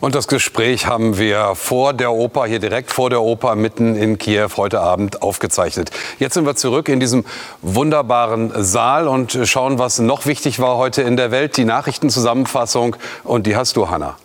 Und 0.00 0.14
das 0.14 0.28
Gespräch 0.28 0.86
haben 0.86 1.18
wir 1.18 1.54
vor 1.54 1.92
der 1.92 2.12
Oper, 2.12 2.46
hier 2.46 2.58
direkt 2.58 2.92
vor 2.92 3.10
der 3.10 3.22
Oper, 3.22 3.54
mitten 3.54 3.96
in 3.96 4.18
Kiew 4.18 4.48
heute 4.56 4.80
Abend 4.80 5.22
aufgezeichnet. 5.22 5.90
Jetzt 6.18 6.34
sind 6.34 6.46
wir 6.46 6.54
zurück 6.54 6.88
in 6.88 7.00
diesem 7.00 7.24
wunderbaren 7.60 8.52
Saal 8.62 9.08
und 9.08 9.38
schauen, 9.44 9.78
was 9.78 9.98
noch 9.98 10.26
wichtig 10.26 10.60
war 10.60 10.76
heute 10.76 11.02
in 11.02 11.16
der 11.16 11.30
Welt. 11.30 11.56
Die 11.56 11.64
Nachrichtenzusammenfassung. 11.64 12.96
Und 13.24 13.46
die 13.46 13.56
hast 13.56 13.76
du, 13.76 13.90
Hanna. 13.90 14.16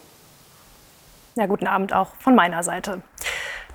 Ja, 1.36 1.46
guten 1.46 1.68
Abend 1.68 1.94
auch 1.94 2.10
von 2.20 2.36
meiner 2.36 2.64
Seite. 2.64 3.02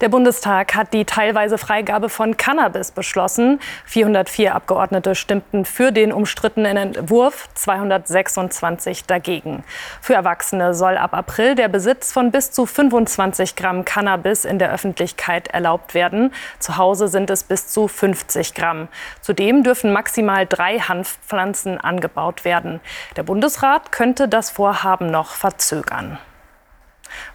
Der 0.03 0.11
Bundestag 0.11 0.75
hat 0.75 0.93
die 0.93 1.07
teilweise 1.07 1.57
Freigabe 1.57 2.11
von 2.11 2.37
Cannabis 2.37 2.91
beschlossen. 2.91 3.61
404 3.87 4.55
Abgeordnete 4.55 5.15
stimmten 5.15 5.65
für 5.65 5.91
den 5.91 6.12
umstrittenen 6.12 6.76
Entwurf, 6.76 7.49
226 7.55 9.07
dagegen. 9.07 9.65
Für 10.03 10.12
Erwachsene 10.12 10.75
soll 10.75 10.99
ab 10.99 11.15
April 11.15 11.55
der 11.55 11.69
Besitz 11.69 12.12
von 12.12 12.31
bis 12.31 12.50
zu 12.50 12.67
25 12.67 13.57
Gramm 13.57 13.87
Cannabis 13.87 14.45
in 14.45 14.59
der 14.59 14.71
Öffentlichkeit 14.71 15.49
erlaubt 15.49 15.95
werden. 15.95 16.31
Zu 16.59 16.76
Hause 16.76 17.09
sind 17.09 17.31
es 17.31 17.45
bis 17.45 17.69
zu 17.69 17.88
50 17.88 18.53
Gramm. 18.53 18.88
Zudem 19.23 19.62
dürfen 19.62 19.95
maximal 19.95 20.45
drei 20.45 20.79
Hanfpflanzen 20.79 21.81
angebaut 21.81 22.45
werden. 22.45 22.81
Der 23.17 23.23
Bundesrat 23.23 23.93
könnte 23.93 24.29
das 24.29 24.50
Vorhaben 24.50 25.11
noch 25.11 25.31
verzögern. 25.31 26.19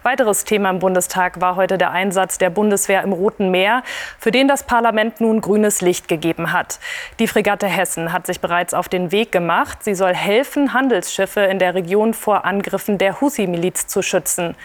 Weiteres 0.02 0.44
Thema 0.44 0.70
im 0.70 0.80
Bundestag 0.80 1.40
war 1.40 1.54
heute 1.54 1.78
der 1.78 1.92
Einsatz 1.92 2.36
der 2.36 2.50
Bundeswehr 2.50 3.02
im 3.02 3.12
Roten 3.12 3.52
Meer, 3.52 3.84
für 4.18 4.32
den 4.32 4.48
das 4.48 4.64
Parlament 4.64 5.20
nun 5.20 5.40
grünes 5.40 5.80
Licht 5.80 6.08
gegeben 6.08 6.52
hat. 6.52 6.80
Die 7.20 7.28
Fregatte 7.28 7.68
Hessen 7.68 8.12
hat 8.12 8.26
sich 8.26 8.40
bereits 8.40 8.74
auf 8.74 8.88
den 8.88 9.12
Weg 9.12 9.30
gemacht. 9.30 9.84
Sie 9.84 9.94
soll 9.94 10.14
helfen, 10.14 10.72
Handelsschiffe 10.72 11.42
in 11.42 11.60
der 11.60 11.74
Region 11.74 12.14
vor 12.14 12.44
Angriffen 12.44 12.98
der 12.98 13.20
Husi-Miliz 13.20 13.86
zu 13.86 14.02
schützen. 14.02 14.56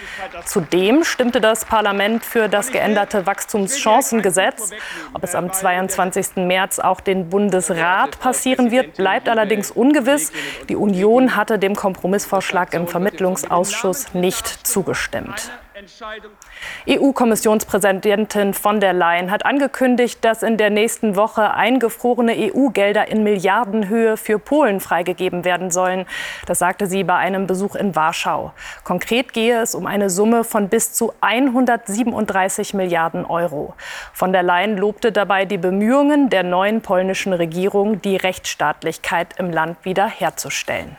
Zudem 0.45 1.03
stimmte 1.03 1.39
das 1.39 1.65
Parlament 1.65 2.25
für 2.25 2.49
das 2.49 2.71
geänderte 2.71 3.27
Wachstumschancengesetz. 3.27 4.71
Ob 5.13 5.23
es 5.23 5.35
am 5.35 5.53
22. 5.53 6.37
März 6.37 6.79
auch 6.79 6.99
den 6.99 7.29
Bundesrat 7.29 8.19
passieren 8.19 8.71
wird, 8.71 8.95
bleibt 8.95 9.29
allerdings 9.29 9.69
ungewiss. 9.69 10.31
Die 10.67 10.75
Union 10.75 11.35
hatte 11.35 11.59
dem 11.59 11.75
Kompromissvorschlag 11.75 12.73
im 12.73 12.87
Vermittlungsausschuss 12.87 14.13
nicht 14.15 14.47
zugestimmt 14.65 14.96
abgestimmt. 14.97 15.51
EU-Kommissionspräsidentin 16.87 18.53
von 18.53 18.79
der 18.79 18.93
Leyen 18.93 19.29
hat 19.29 19.45
angekündigt, 19.45 20.23
dass 20.23 20.43
in 20.43 20.57
der 20.57 20.69
nächsten 20.69 21.15
Woche 21.15 21.53
eingefrorene 21.53 22.33
EU-Gelder 22.35 23.07
in 23.07 23.23
Milliardenhöhe 23.23 24.17
für 24.17 24.39
Polen 24.39 24.79
freigegeben 24.79 25.45
werden 25.45 25.69
sollen. 25.69 26.05
Das 26.45 26.59
sagte 26.59 26.87
sie 26.87 27.03
bei 27.03 27.15
einem 27.15 27.45
Besuch 27.45 27.75
in 27.75 27.95
Warschau. 27.95 28.53
Konkret 28.83 29.33
gehe 29.33 29.61
es 29.61 29.75
um 29.75 29.85
eine 29.85 30.09
Summe 30.09 30.43
von 30.43 30.69
bis 30.69 30.93
zu 30.93 31.13
137 31.21 32.73
Milliarden 32.73 33.25
Euro. 33.25 33.75
Von 34.13 34.33
der 34.33 34.43
Leyen 34.43 34.77
lobte 34.77 35.11
dabei 35.11 35.45
die 35.45 35.57
Bemühungen 35.57 36.29
der 36.29 36.43
neuen 36.43 36.81
polnischen 36.81 37.33
Regierung, 37.33 38.01
die 38.01 38.15
Rechtsstaatlichkeit 38.15 39.35
im 39.37 39.51
Land 39.51 39.77
wiederherzustellen. 39.83 40.97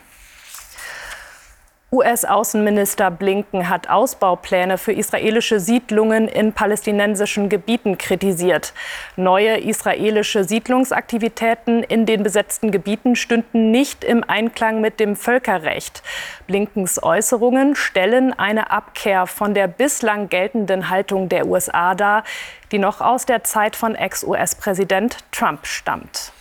US-Außenminister 1.90 3.10
Blinken 3.10 3.70
hat 3.70 3.88
Ausbaupläne 3.88 4.76
für 4.76 4.92
israelische 4.92 5.58
Siedlungen 5.58 6.28
in 6.28 6.52
palästinensischen 6.52 7.48
Gebieten 7.48 7.96
kritisiert. 7.96 8.74
Neue 9.16 9.56
israelische 9.56 10.44
Siedlungsaktivitäten 10.44 11.82
in 11.82 12.04
den 12.04 12.22
besetzten 12.22 12.72
Gebieten 12.72 13.16
stünden 13.16 13.70
nicht 13.70 14.04
im 14.04 14.22
Einklang 14.22 14.82
mit 14.82 15.00
dem 15.00 15.16
Völkerrecht. 15.16 16.02
Blinkens 16.46 17.02
Äußerungen 17.02 17.74
stellen 17.74 18.38
eine 18.38 18.70
Abkehr 18.70 19.26
von 19.26 19.54
der 19.54 19.66
bislang 19.66 20.28
geltenden 20.28 20.90
Haltung 20.90 21.30
der 21.30 21.46
USA 21.46 21.94
dar, 21.94 22.22
die 22.70 22.78
noch 22.78 23.00
aus 23.00 23.24
der 23.24 23.44
Zeit 23.44 23.76
von 23.76 23.94
Ex-US-Präsident 23.94 25.16
Trump 25.32 25.66
stammt. 25.66 26.32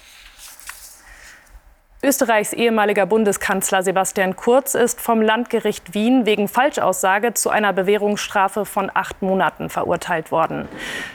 Österreichs 2.03 2.53
ehemaliger 2.53 3.07
Bundeskanzler 3.07 3.81
Sebastian 3.81 4.35
Kurz 4.35 4.75
ist 4.75 5.01
vom 5.01 5.19
Landgericht 5.19 5.95
Wien 5.95 6.27
wegen 6.27 6.47
Falschaussage 6.47 7.33
zu 7.33 7.49
einer 7.49 7.73
Bewährungsstrafe 7.73 8.65
von 8.65 8.91
acht 8.93 9.23
Monaten 9.23 9.71
verurteilt 9.71 10.31
worden. 10.31 10.67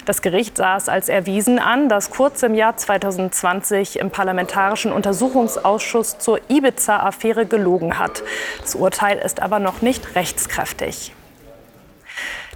Das 0.07 0.23
Gericht 0.23 0.57
sah 0.57 0.77
es 0.77 0.89
als 0.89 1.09
erwiesen 1.09 1.61
an, 1.61 1.89
dass 1.89 2.11
Kurz 2.11 2.43
im 2.43 2.57
Jahr 2.57 2.77
2020 2.77 4.01
im 4.01 4.11
Parlamentarischen 4.11 4.93
Untersuchungsausschuss 4.93 6.19
zur 6.19 6.41
Ibiza-Affäre 6.49 7.47
gelogen 7.47 8.01
hat. 8.01 8.25
Das 8.61 8.75
Urteil 8.75 9.19
ist 9.19 9.41
aber 9.41 9.61
noch 9.61 9.83
nicht 9.83 10.17
rechtskräftig. 10.17 11.15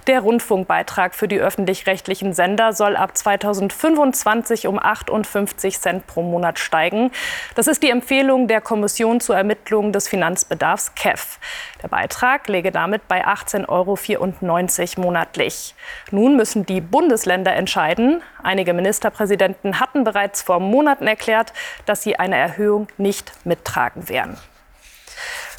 Der 0.07 0.21
Rundfunkbeitrag 0.21 1.13
für 1.13 1.27
die 1.27 1.37
öffentlich-rechtlichen 1.41 2.31
Sender 2.31 2.71
soll 2.71 2.95
ab 2.95 3.17
2025 3.17 4.67
um 4.67 4.79
58 4.79 5.81
Cent 5.81 6.07
pro 6.07 6.23
Monat 6.23 6.59
steigen. 6.59 7.11
Das 7.55 7.67
ist 7.67 7.83
die 7.83 7.89
Empfehlung 7.89 8.47
der 8.47 8.61
Kommission 8.61 9.19
zur 9.19 9.35
Ermittlung 9.35 9.91
des 9.91 10.07
Finanzbedarfs 10.07 10.95
KEF. 10.95 11.39
Der 11.83 11.89
Beitrag 11.89 12.47
läge 12.47 12.71
damit 12.71 13.09
bei 13.09 13.27
18,94 13.27 13.67
Euro 13.67 15.05
monatlich. 15.05 15.75
Nun 16.11 16.37
müssen 16.37 16.65
die 16.65 16.79
Bundesländer 16.79 17.53
entscheiden. 17.53 18.21
Einige 18.41 18.73
Ministerpräsidenten 18.73 19.81
hatten 19.81 20.05
bereits 20.05 20.41
vor 20.41 20.61
Monaten 20.61 21.05
erklärt, 21.05 21.51
dass 21.85 22.01
sie 22.01 22.17
eine 22.17 22.37
Erhöhung 22.37 22.87
nicht 22.97 23.33
mittragen 23.45 24.07
werden 24.07 24.37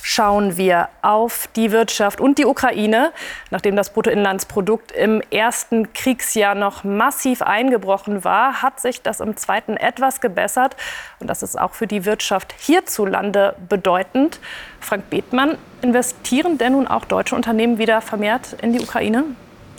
schauen 0.03 0.57
wir 0.57 0.89
auf 1.03 1.49
die 1.57 1.73
Wirtschaft 1.73 2.21
und 2.21 2.39
die 2.39 2.47
Ukraine. 2.47 3.13
Nachdem 3.51 3.77
das 3.77 3.91
Bruttoinlandsprodukt 3.91 4.93
im 4.93 5.23
ersten 5.31 5.93
Kriegsjahr 5.93 6.55
noch 6.55 6.85
massiv 6.85 7.43
eingebrochen 7.43 8.25
war, 8.25 8.63
hat 8.63 8.81
sich 8.81 9.03
das 9.03 9.21
im 9.21 9.37
zweiten 9.37 9.77
etwas 9.77 10.21
gebessert. 10.21 10.77
Und 11.21 11.29
das 11.29 11.43
ist 11.43 11.59
auch 11.59 11.75
für 11.75 11.87
die 11.87 12.05
Wirtschaft 12.05 12.55
hierzulande 12.59 13.57
bedeutend. 13.69 14.41
Frank 14.81 15.11
Bethmann, 15.11 15.59
investieren 15.83 16.59
denn 16.59 16.73
nun 16.73 16.89
auch 16.89 17.05
deutsche 17.05 17.35
Unternehmen 17.35 17.79
wieder 17.79 18.01
vermehrt 18.01 18.57
in 18.63 18.73
die 18.73 18.81
Ukraine? 18.81 19.25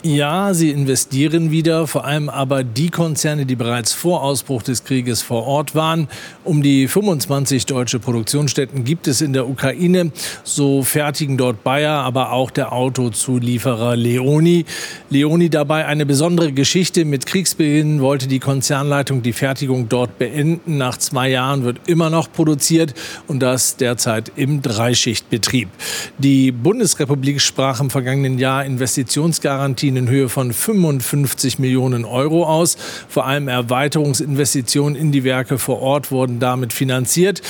Ja, 0.02 0.54
sie 0.54 0.70
investieren 0.70 1.50
wieder, 1.50 1.86
vor 1.86 2.06
allem 2.06 2.30
aber 2.30 2.64
die 2.64 2.88
Konzerne, 2.88 3.44
die 3.44 3.54
bereits 3.54 3.92
vor 3.92 4.22
Ausbruch 4.22 4.62
des 4.62 4.84
Krieges 4.84 5.20
vor 5.20 5.46
Ort 5.46 5.74
waren. 5.74 6.08
Um 6.42 6.62
die 6.62 6.88
25 6.88 7.66
deutsche 7.66 7.98
Produktionsstätten 7.98 8.84
gibt 8.84 9.06
es 9.08 9.20
in 9.20 9.34
der 9.34 9.46
Ukraine. 9.46 10.10
So 10.42 10.82
fertigen 10.82 11.36
dort 11.36 11.62
Bayer, 11.64 11.92
aber 11.92 12.32
auch 12.32 12.50
der 12.50 12.72
Autozulieferer 12.72 13.94
Leoni. 13.94 14.64
Leoni 15.10 15.50
dabei 15.50 15.84
eine 15.84 16.06
besondere 16.06 16.52
Geschichte. 16.52 17.04
Mit 17.04 17.26
Kriegsbeginn 17.26 18.00
wollte 18.00 18.26
die 18.26 18.38
Konzernleitung 18.38 19.20
die 19.20 19.34
Fertigung 19.34 19.90
dort 19.90 20.16
beenden. 20.16 20.78
Nach 20.78 20.96
zwei 20.96 21.28
Jahren 21.28 21.62
wird 21.62 21.76
immer 21.88 22.08
noch 22.08 22.32
produziert 22.32 22.94
und 23.26 23.40
das 23.40 23.76
derzeit 23.76 24.32
im 24.36 24.62
Dreischichtbetrieb. 24.62 25.68
Die 26.16 26.52
Bundesrepublik 26.52 27.42
sprach 27.42 27.80
im 27.80 27.90
vergangenen 27.90 28.38
Jahr 28.38 28.64
Investitionsgarantien 28.64 29.89
in 29.96 30.08
Höhe 30.08 30.28
von 30.28 30.52
55 30.52 31.58
Millionen 31.58 32.04
Euro 32.04 32.44
aus. 32.44 32.76
Vor 33.08 33.26
allem 33.26 33.48
Erweiterungsinvestitionen 33.48 34.96
in 34.96 35.12
die 35.12 35.24
Werke 35.24 35.58
vor 35.58 35.80
Ort 35.80 36.10
wurden 36.10 36.40
damit 36.40 36.72
finanziert. 36.72 37.42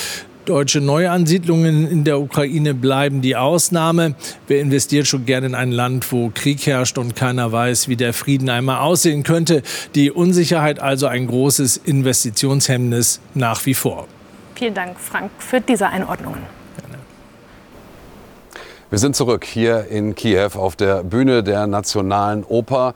Deutsche 0.45 0.81
Neuansiedlungen 0.81 1.87
in 1.87 2.03
der 2.03 2.19
Ukraine 2.19 2.73
bleiben 2.73 3.21
die 3.21 3.35
Ausnahme. 3.35 4.15
Wer 4.47 4.59
investiert 4.59 5.05
schon 5.05 5.25
gerne 5.25 5.45
in 5.47 5.55
ein 5.55 5.71
Land, 5.71 6.11
wo 6.11 6.31
Krieg 6.33 6.65
herrscht 6.65 6.97
und 6.97 7.15
keiner 7.15 7.51
weiß, 7.51 7.87
wie 7.87 7.95
der 7.95 8.11
Frieden 8.13 8.49
einmal 8.49 8.79
aussehen 8.79 9.21
könnte? 9.21 9.61
Die 9.93 10.09
Unsicherheit 10.09 10.79
also 10.79 11.05
ein 11.05 11.27
großes 11.27 11.77
Investitionshemmnis 11.77 13.21
nach 13.35 13.65
wie 13.67 13.75
vor. 13.75 14.07
Vielen 14.55 14.73
Dank, 14.73 14.99
Frank, 14.99 15.31
für 15.37 15.61
diese 15.61 15.87
Einordnungen. 15.87 16.60
Wir 18.91 18.99
sind 18.99 19.15
zurück 19.15 19.45
hier 19.45 19.87
in 19.87 20.15
Kiew 20.15 20.49
auf 20.55 20.75
der 20.75 21.05
Bühne 21.05 21.43
der 21.43 21.65
Nationalen 21.65 22.43
Oper 22.43 22.93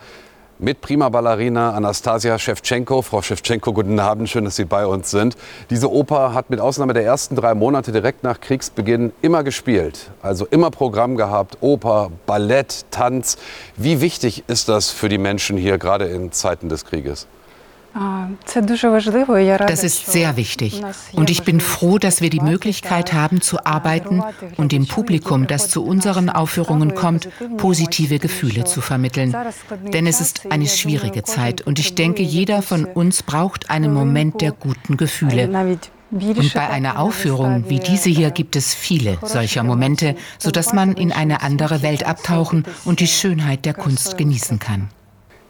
mit 0.60 0.82
Prima 0.82 1.08
Ballerina 1.08 1.72
Anastasia 1.72 2.38
Shevchenko. 2.38 3.02
Frau 3.02 3.22
Shevchenko, 3.22 3.72
guten 3.72 3.98
Abend, 3.98 4.30
schön, 4.30 4.44
dass 4.44 4.58
Sie 4.58 4.66
bei 4.66 4.86
uns 4.86 5.10
sind. 5.10 5.38
Diese 5.70 5.90
Oper 5.90 6.34
hat 6.34 6.50
mit 6.50 6.60
Ausnahme 6.60 6.92
der 6.92 7.06
ersten 7.06 7.38
drei 7.38 7.54
Monate 7.54 7.94
direkt 7.94 8.26
nach 8.26 8.42
Kriegsbeginn 8.42 9.14
immer 9.22 9.46
gespielt. 9.46 10.12
Also 10.22 10.46
immer 10.48 10.70
Programm 10.70 11.16
gehabt, 11.16 11.60
Oper, 11.62 12.12
Ballett, 12.26 12.84
Tanz. 12.92 13.38
Wie 13.78 14.02
wichtig 14.02 14.44
ist 14.48 14.68
das 14.68 14.92
für 14.92 15.08
die 15.08 15.18
Menschen 15.18 15.56
hier, 15.56 15.78
gerade 15.78 16.08
in 16.08 16.34
Zeiten 16.34 16.68
des 16.68 16.84
Krieges? 16.84 17.26
Das 17.96 19.84
ist 19.84 20.12
sehr 20.12 20.36
wichtig. 20.36 20.82
Und 21.14 21.30
ich 21.30 21.44
bin 21.44 21.62
froh, 21.62 21.98
dass 21.98 22.20
wir 22.20 22.30
die 22.30 22.42
Möglichkeit 22.42 23.14
haben 23.14 23.40
zu 23.40 23.66
arbeiten 23.66 24.22
und 24.58 24.74
dem 24.74 24.86
Publikum, 24.86 25.48
das 25.48 25.70
zu 25.70 25.84
unseren 25.84 26.30
Aufführungen 26.30 26.94
kommt, 26.94 27.30
positive 27.56 28.20
Gefühle 28.20 28.66
zu 28.66 28.82
vermitteln. 28.82 29.34
Denn 29.94 30.08
es 30.08 30.20
ist 30.20 30.52
eine 30.52 30.68
schwierige 30.68 31.24
Zeit 31.24 31.62
und 31.62 31.80
ich 31.80 31.96
denke, 31.96 32.22
jeder 32.22 32.62
von 32.62 32.84
uns 32.84 33.24
braucht 33.24 33.70
einen 33.70 33.94
Moment 33.94 34.42
der 34.42 34.52
guten 34.52 34.98
Gefühle. 34.98 35.78
Und 36.12 36.54
bei 36.54 36.70
einer 36.70 37.00
Aufführung 37.00 37.66
wie 37.70 37.80
diese 37.80 38.10
hier 38.10 38.32
gibt 38.32 38.58
es 38.58 38.74
viele 38.74 39.18
solcher 39.24 39.64
Momente, 39.64 40.16
sodass 40.38 40.74
man 40.74 40.94
in 40.94 41.12
eine 41.14 41.42
andere 41.42 41.82
Welt 41.82 42.06
abtauchen 42.06 42.66
und 42.84 43.00
die 43.00 43.08
Schönheit 43.08 43.66
der 43.66 43.74
Kunst 43.74 44.18
genießen 44.18 44.60
kann. 44.60 44.90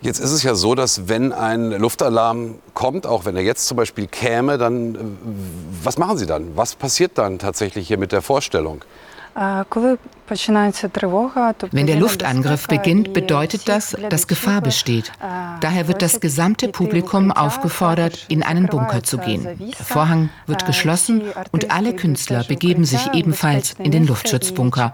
Jetzt 0.01 0.19
ist 0.19 0.31
es 0.31 0.43
ja 0.43 0.55
so, 0.55 0.75
dass 0.75 1.07
wenn 1.07 1.33
ein 1.33 1.71
Luftalarm 1.71 2.59
kommt, 2.73 3.07
auch 3.07 3.25
wenn 3.25 3.35
er 3.35 3.41
jetzt 3.41 3.67
zum 3.67 3.77
Beispiel 3.77 4.07
käme, 4.07 4.57
dann 4.57 4.95
äh, 4.95 4.99
was 5.83 5.97
machen 5.97 6.17
Sie 6.17 6.25
dann? 6.25 6.55
Was 6.55 6.75
passiert 6.75 7.17
dann 7.17 7.39
tatsächlich 7.39 7.87
hier 7.87 7.97
mit 7.97 8.11
der 8.11 8.21
Vorstellung? 8.21 8.83
Wenn 10.27 11.87
der 11.87 11.97
Luftangriff 11.97 12.67
beginnt, 12.67 13.13
bedeutet 13.13 13.67
das, 13.67 13.95
dass 14.09 14.27
Gefahr 14.27 14.61
besteht. 14.61 15.11
Daher 15.61 15.87
wird 15.87 16.01
das 16.01 16.19
gesamte 16.19 16.69
Publikum 16.69 17.31
aufgefordert, 17.31 18.25
in 18.27 18.41
einen 18.41 18.65
Bunker 18.65 19.03
zu 19.03 19.19
gehen. 19.19 19.43
Der 19.43 19.85
Vorhang 19.85 20.29
wird 20.47 20.65
geschlossen 20.65 21.21
und 21.51 21.71
alle 21.71 21.93
Künstler 21.93 22.43
begeben 22.43 22.85
sich 22.85 23.13
ebenfalls 23.13 23.75
in 23.77 23.91
den 23.91 24.07
Luftschutzbunker, 24.07 24.93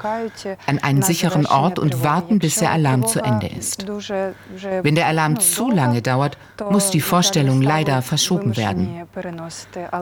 an 0.68 0.80
einen 0.80 1.02
sicheren 1.02 1.46
Ort 1.46 1.80
und 1.80 2.04
warten, 2.04 2.40
bis 2.40 2.56
der 2.56 2.72
Alarm 2.72 3.08
zu 3.08 3.22
Ende 3.22 3.48
ist. 3.48 3.86
Wenn 4.82 4.96
der 4.96 5.08
Alarm 5.08 5.40
zu 5.40 5.72
lange 5.72 6.02
dauert, 6.02 6.38
muss 6.70 6.90
die 6.90 7.02
Vorstellung 7.02 7.62
leider 7.62 8.02
verschoben 8.02 8.58
werden. 8.58 9.08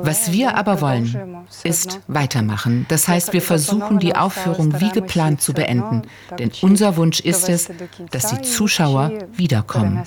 Was 0.02 0.32
wir 0.32 0.56
aber 0.56 0.82
wollen, 0.82 1.46
ist 1.64 2.00
weitermachen. 2.08 2.88
Das 2.90 3.08
heißt, 3.08 3.32
wir 3.34 3.44
versuchen 3.44 4.00
die 4.00 4.16
Aufführung 4.16 4.80
wie 4.80 4.90
geplant 4.90 5.19
zu 5.38 5.54
beenden. 5.54 6.04
Denn 6.38 6.52
unser 6.62 6.96
Wunsch 6.96 7.20
ist 7.20 7.50
es, 7.50 7.70
dass 8.12 8.28
die 8.28 8.42
Zuschauer 8.42 9.12
wiederkommen. 9.34 10.04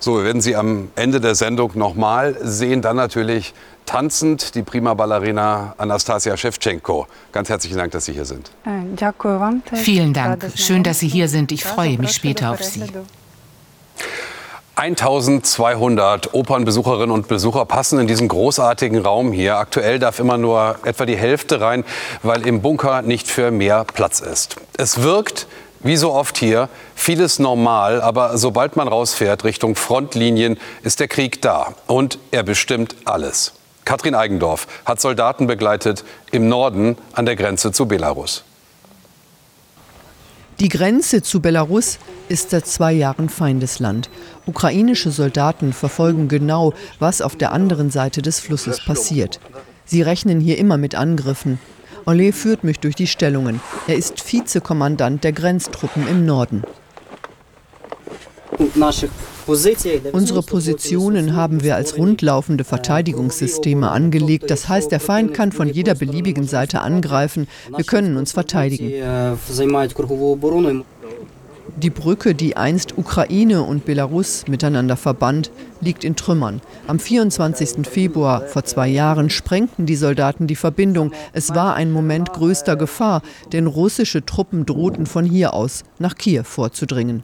So, 0.00 0.16
wir 0.18 0.24
werden 0.24 0.40
Sie 0.40 0.54
am 0.54 0.90
Ende 0.94 1.20
der 1.20 1.34
Sendung 1.34 1.72
nochmal 1.74 2.36
sehen. 2.40 2.82
Dann 2.82 2.96
natürlich 2.96 3.52
tanzend 3.84 4.54
die 4.54 4.62
prima 4.62 4.94
Ballerina 4.94 5.74
Anastasia 5.76 6.36
Shevchenko. 6.36 7.06
Ganz 7.32 7.48
herzlichen 7.48 7.78
Dank, 7.78 7.90
dass 7.92 8.04
Sie 8.04 8.12
hier 8.12 8.24
sind. 8.24 8.50
Vielen 9.74 10.12
Dank. 10.12 10.46
Schön, 10.54 10.84
dass 10.84 11.00
Sie 11.00 11.08
hier 11.08 11.26
sind. 11.28 11.50
Ich 11.50 11.64
freue 11.64 11.98
mich 11.98 12.12
später 12.12 12.52
auf 12.52 12.62
Sie. 12.62 12.84
1200 14.78 16.34
Opernbesucherinnen 16.34 17.10
und 17.10 17.26
Besucher 17.26 17.64
passen 17.64 17.98
in 17.98 18.06
diesen 18.06 18.28
großartigen 18.28 19.04
Raum 19.04 19.32
hier. 19.32 19.56
Aktuell 19.56 19.98
darf 19.98 20.20
immer 20.20 20.38
nur 20.38 20.76
etwa 20.84 21.04
die 21.04 21.16
Hälfte 21.16 21.60
rein, 21.60 21.84
weil 22.22 22.46
im 22.46 22.62
Bunker 22.62 23.02
nicht 23.02 23.26
für 23.26 23.50
mehr 23.50 23.84
Platz 23.84 24.20
ist. 24.20 24.54
Es 24.76 25.02
wirkt, 25.02 25.48
wie 25.80 25.96
so 25.96 26.12
oft 26.12 26.38
hier, 26.38 26.68
vieles 26.94 27.40
normal, 27.40 28.00
aber 28.00 28.38
sobald 28.38 28.76
man 28.76 28.86
rausfährt 28.86 29.42
Richtung 29.42 29.74
Frontlinien, 29.74 30.60
ist 30.84 31.00
der 31.00 31.08
Krieg 31.08 31.42
da 31.42 31.74
und 31.88 32.20
er 32.30 32.44
bestimmt 32.44 32.94
alles. 33.04 33.54
Katrin 33.84 34.14
Eigendorf 34.14 34.68
hat 34.84 35.00
Soldaten 35.00 35.48
begleitet 35.48 36.04
im 36.30 36.46
Norden 36.46 36.96
an 37.14 37.26
der 37.26 37.34
Grenze 37.34 37.72
zu 37.72 37.86
Belarus. 37.86 38.44
Die 40.60 40.68
Grenze 40.68 41.22
zu 41.22 41.40
Belarus 41.40 42.00
ist 42.28 42.50
seit 42.50 42.66
zwei 42.66 42.92
Jahren 42.92 43.28
Feindesland. 43.28 44.10
Ukrainische 44.44 45.12
Soldaten 45.12 45.72
verfolgen 45.72 46.26
genau, 46.26 46.74
was 46.98 47.22
auf 47.22 47.36
der 47.36 47.52
anderen 47.52 47.90
Seite 47.90 48.22
des 48.22 48.40
Flusses 48.40 48.84
passiert. 48.84 49.38
Sie 49.84 50.02
rechnen 50.02 50.40
hier 50.40 50.58
immer 50.58 50.76
mit 50.76 50.96
Angriffen. 50.96 51.60
Ole 52.06 52.32
führt 52.32 52.64
mich 52.64 52.80
durch 52.80 52.96
die 52.96 53.06
Stellungen. 53.06 53.60
Er 53.86 53.94
ist 53.94 54.20
Vizekommandant 54.32 55.22
der 55.22 55.32
Grenztruppen 55.32 56.08
im 56.08 56.26
Norden. 56.26 56.64
Unsere 60.12 60.42
Positionen 60.42 61.34
haben 61.34 61.62
wir 61.62 61.76
als 61.76 61.96
rundlaufende 61.96 62.64
Verteidigungssysteme 62.64 63.90
angelegt. 63.90 64.50
Das 64.50 64.68
heißt, 64.68 64.92
der 64.92 65.00
Feind 65.00 65.32
kann 65.32 65.52
von 65.52 65.68
jeder 65.68 65.94
beliebigen 65.94 66.46
Seite 66.46 66.80
angreifen. 66.80 67.48
Wir 67.74 67.84
können 67.84 68.16
uns 68.16 68.32
verteidigen. 68.32 68.92
Die 71.76 71.90
Brücke, 71.90 72.34
die 72.34 72.56
einst 72.56 72.98
Ukraine 72.98 73.62
und 73.62 73.84
Belarus 73.84 74.44
miteinander 74.48 74.96
verband, 74.96 75.52
liegt 75.80 76.02
in 76.02 76.16
Trümmern. 76.16 76.60
Am 76.88 76.98
24. 76.98 77.86
Februar 77.86 78.42
vor 78.46 78.64
zwei 78.64 78.88
Jahren 78.88 79.30
sprengten 79.30 79.86
die 79.86 79.94
Soldaten 79.94 80.46
die 80.46 80.56
Verbindung. 80.56 81.12
Es 81.32 81.54
war 81.54 81.74
ein 81.74 81.92
Moment 81.92 82.32
größter 82.32 82.74
Gefahr, 82.74 83.22
denn 83.52 83.66
russische 83.66 84.26
Truppen 84.26 84.66
drohten 84.66 85.06
von 85.06 85.24
hier 85.24 85.54
aus 85.54 85.84
nach 85.98 86.16
Kiew 86.16 86.42
vorzudringen. 86.42 87.22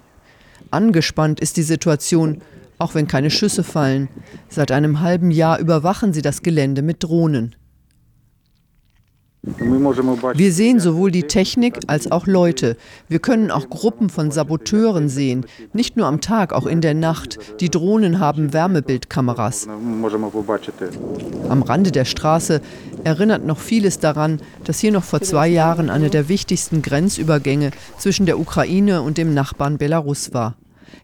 Angespannt 0.75 1.41
ist 1.41 1.57
die 1.57 1.63
Situation, 1.63 2.43
auch 2.79 2.95
wenn 2.95 3.07
keine 3.07 3.31
Schüsse 3.31 3.63
fallen. 3.63 4.09
Seit 4.49 4.73
einem 4.73 5.01
halben 5.01 5.31
Jahr 5.31 5.59
überwachen 5.59 6.13
sie 6.13 6.23
das 6.23 6.43
Gelände 6.43 6.83
mit 6.83 7.03
Drohnen. 7.03 7.55
Wir 9.47 10.53
sehen 10.53 10.81
sowohl 10.81 11.11
die 11.11 11.25
Technik 11.25 11.79
als 11.87 12.11
auch 12.11 12.27
Leute. 12.27 12.79
Wir 13.09 13.19
können 13.19 13.51
auch 13.51 13.69
Gruppen 13.69 14.09
von 14.09 14.31
Saboteuren 14.31 15.11
sehen, 15.11 15.45
nicht 15.75 15.99
nur 15.99 16.07
am 16.07 16.23
Tag, 16.23 16.55
auch 16.55 16.65
in 16.65 16.81
der 16.81 16.95
Nacht. 16.95 17.39
Die 17.61 17.69
Drohnen 17.69 18.21
haben 18.21 18.55
Wärmebildkameras. 18.55 19.69
Am 21.49 21.63
Rande 21.63 21.93
der 21.93 22.07
Straße 22.07 22.63
erinnert 23.05 23.45
noch 23.45 23.59
vieles 23.59 23.99
daran, 23.99 24.41
dass 24.65 24.79
hier 24.79 24.93
noch 24.93 25.05
vor 25.05 25.21
zwei 25.21 25.49
Jahren 25.49 25.91
einer 25.91 26.09
der 26.09 26.31
wichtigsten 26.31 26.81
Grenzübergänge 26.81 27.73
zwischen 27.99 28.25
der 28.25 28.39
Ukraine 28.39 29.03
und 29.03 29.19
dem 29.19 29.35
Nachbarn 29.35 29.77
Belarus 29.77 30.33
war. 30.33 30.57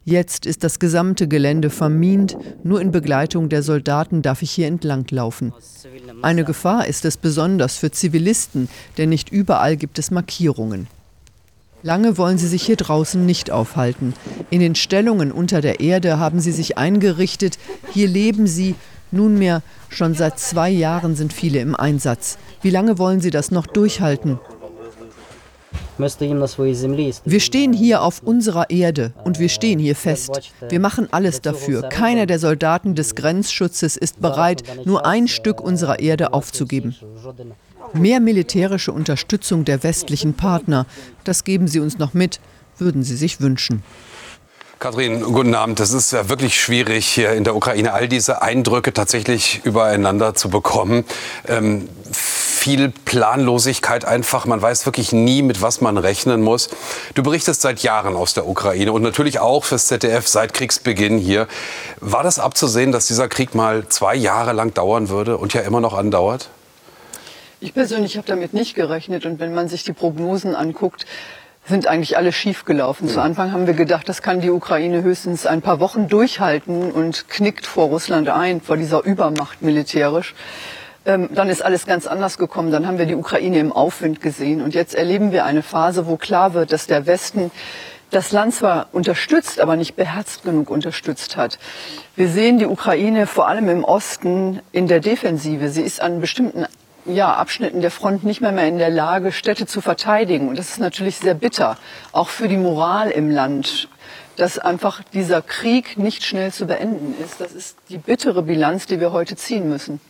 Jetzt 0.05 0.47
ist 0.47 0.65
das 0.65 0.79
gesamte 0.79 1.29
Gelände 1.29 1.71
vermint, 1.71 2.37
nur 2.63 2.81
in 2.81 2.91
Begleitung 2.91 3.49
der 3.49 3.63
Soldaten 3.63 4.23
darf 4.23 4.43
ich 4.43 4.51
hier 4.51 4.67
entlanglaufen. 4.67 5.53
Eine 6.23 6.45
Gefahr 6.45 6.87
ist 6.87 7.05
es 7.05 7.17
besonders 7.17 7.77
für 7.77 7.91
Zivilisten, 7.91 8.69
denn 8.99 9.09
nicht 9.09 9.31
überall 9.31 9.77
gibt 9.77 9.99
es 9.99 10.11
Markierungen. 10.11 10.87
Lange 11.83 12.19
wollen 12.19 12.37
sie 12.37 12.49
sich 12.49 12.63
hier 12.63 12.77
draußen 12.77 13.25
nicht 13.25 13.51
aufhalten. 13.51 14.13
In 14.51 14.61
den 14.61 14.75
Stellungen 14.75 15.33
unter 15.33 15.61
der 15.61 15.81
Erde 15.81 16.19
haben 16.19 16.41
sie 16.41 16.53
sich 16.53 16.77
eingerichtet. 16.77 17.59
Hier 17.93 18.09
leben 18.09 18.47
sie. 18.47 18.75
Nunmehr 19.13 19.63
schon 19.89 20.15
seit 20.15 20.39
zwei 20.39 20.71
Jahren 20.71 21.17
sind 21.17 21.33
viele 21.33 21.59
im 21.61 21.75
Einsatz. 21.75 22.39
Wie 22.63 22.71
lange 22.71 22.99
wollen 22.99 23.21
sie 23.21 23.31
das 23.31 23.51
noch 23.51 23.67
durchhalten? 23.67 24.39
Wir 26.01 27.41
stehen 27.41 27.73
hier 27.73 28.03
auf 28.03 28.23
unserer 28.23 28.71
Erde 28.71 29.13
und 29.25 29.39
wir 29.39 29.49
stehen 29.49 29.79
hier 29.79 29.97
fest. 29.97 30.53
Wir 30.69 30.81
machen 30.81 31.09
alles 31.11 31.41
dafür. 31.41 31.83
Keiner 31.83 32.27
der 32.27 32.39
Soldaten 32.39 32.95
des 32.95 33.15
Grenzschutzes 33.15 33.97
ist 33.97 34.21
bereit, 34.21 34.63
nur 34.85 35.07
ein 35.07 35.29
Stück 35.29 35.61
unserer 35.61 35.99
Erde 35.99 36.33
aufzugeben. 36.33 36.97
Mehr 37.93 38.21
militärische 38.21 38.93
Unterstützung 38.93 39.65
der 39.65 39.83
westlichen 39.83 40.35
Partner, 40.35 40.87
das 41.25 41.45
geben 41.45 41.67
Sie 41.67 41.81
uns 41.81 41.99
noch 41.99 42.15
mit, 42.15 42.41
würden 42.79 43.03
Sie 43.03 43.17
sich 43.17 43.41
wünschen. 43.41 43.83
Kathrin, 44.81 45.21
guten 45.21 45.55
Abend. 45.55 45.79
Es 45.79 45.93
ist 45.93 46.13
ja 46.13 46.31
wirklich 46.31 46.59
schwierig, 46.59 47.07
hier 47.07 47.33
in 47.33 47.45
der 47.45 47.55
Ukraine 47.55 47.93
all 47.93 48.09
diese 48.09 48.41
Eindrücke 48.41 48.95
tatsächlich 48.95 49.61
übereinander 49.65 50.35
zu 50.35 50.49
bekommen. 50.49 51.05
Ähm, 51.47 51.87
viel 52.61 52.91
Planlosigkeit 52.91 54.05
einfach. 54.05 54.45
Man 54.45 54.61
weiß 54.61 54.85
wirklich 54.85 55.13
nie, 55.13 55.41
mit 55.41 55.63
was 55.63 55.81
man 55.81 55.97
rechnen 55.97 56.43
muss. 56.43 56.69
Du 57.15 57.23
berichtest 57.23 57.63
seit 57.63 57.81
Jahren 57.81 58.15
aus 58.17 58.35
der 58.35 58.47
Ukraine 58.47 58.93
und 58.93 59.03
natürlich 59.03 59.41
auch 59.41 59.65
fürs 59.65 59.87
ZDF 59.87 60.29
seit 60.29 60.53
Kriegsbeginn 60.53 61.17
hier. 61.17 61.49
War 62.01 62.23
das 62.23 62.39
abzusehen, 62.39 62.93
dass 62.93 63.07
dieser 63.07 63.29
Krieg 63.29 63.55
mal 63.55 63.89
zwei 63.89 64.15
Jahre 64.15 64.53
lang 64.53 64.75
dauern 64.75 65.09
würde 65.09 65.39
und 65.39 65.55
ja 65.55 65.63
immer 65.63 65.81
noch 65.81 65.95
andauert? 65.95 66.51
Ich 67.61 67.73
persönlich 67.73 68.19
habe 68.19 68.27
damit 68.27 68.53
nicht 68.53 68.75
gerechnet. 68.75 69.25
Und 69.25 69.41
wenn 69.41 69.55
man 69.55 69.69
sich 69.69 69.83
die 69.85 69.95
Prognosen 69.95 70.55
anguckt, 70.55 71.07
sind 71.67 71.87
eigentlich 71.87 72.19
alle 72.19 72.31
schiefgelaufen. 72.31 73.09
Zu 73.09 73.23
Anfang 73.23 73.53
haben 73.53 73.67
wir 73.67 73.75
gedacht, 73.75 74.07
das 74.07 74.21
kann 74.21 74.43
die 74.43 74.51
Ukraine 74.51 75.03
höchstens 75.03 75.47
ein 75.47 75.63
paar 75.63 75.81
Wochen 75.81 76.09
durchhalten 76.09 76.93
und 76.93 77.31
knickt 77.31 77.65
vor 77.65 77.87
Russland 77.87 78.29
ein, 78.29 78.61
vor 78.61 78.77
dieser 78.77 79.03
Übermacht 79.05 79.63
militärisch. 79.63 80.35
Ähm, 81.07 81.31
dann 81.33 81.49
ist 81.49 81.63
alles 81.63 81.87
ganz 81.87 82.07
anders 82.07 82.37
gekommen. 82.37 82.71
Dann 82.71 82.87
haben 82.87 82.99
wir 82.99 83.07
die 83.07 83.15
Ukraine 83.15 83.59
im 83.59 83.73
Aufwind 83.73 84.21
gesehen. 84.21 84.61
Und 84.61 84.75
jetzt 84.75 84.95
erleben 84.95 85.33
wir 85.33 85.45
eine 85.45 85.63
Phase, 85.63 86.07
wo 86.07 86.17
klar 86.17 86.55
wird, 86.55 86.73
dass 86.73 86.87
der 86.87 87.07
Westen 87.07 87.51
das 88.11 88.33
Land 88.33 88.55
zwar 88.55 88.89
unterstützt, 88.93 89.61
aber 89.61 89.77
nicht 89.77 89.95
beherzt 89.95 90.43
genug 90.43 90.69
unterstützt 90.69 91.37
hat. 91.37 91.59
Wir 92.17 92.29
sehen 92.29 92.59
die 92.59 92.67
Ukraine 92.67 93.27
vor 93.27 93.49
allem 93.49 93.69
im 93.69 93.85
Osten 93.85 94.61
in 94.73 94.89
der 94.89 95.01
Defensive. 95.01 95.69
Sie 95.69 95.83
ist 95.83 96.01
an 96.03 96.21
bestimmten 96.21 96.67
ja, 97.07 97.33
Abschnitten 97.33 97.81
der 97.81 97.91
Front 97.91 98.25
nicht 98.25 98.41
mehr, 98.41 98.53
mehr 98.53 98.67
in 98.67 98.79
der 98.79 98.91
Lage, 98.91 99.33
Städte 99.33 99.67
zu 99.67 99.81
verteidigen. 99.81 100.49
Und 100.49 100.59
das 100.59 100.71
ist 100.71 100.79
natürlich 100.79 101.17
sehr 101.17 101.35
bitter, 101.35 101.79
auch 102.13 102.29
für 102.29 102.49
die 102.49 102.57
Moral 102.57 103.11
im 103.11 103.31
Land, 103.31 103.89
dass 104.41 104.59
einfach 104.59 105.03
dieser 105.13 105.43
Krieg 105.43 105.99
nicht 105.99 106.25
schnell 106.25 106.53
zu 106.53 106.67
beenden 106.67 107.15
ist. 107.23 107.41
Das 107.41 107.53
ist 107.53 107.77
die 107.91 107.99
bittere 107.99 108.43
Bilanz, 108.43 108.87
die 108.87 108.99
wir 108.99 109.13
heute 109.13 109.37
ziehen 109.37 109.69
müssen. 109.69 110.01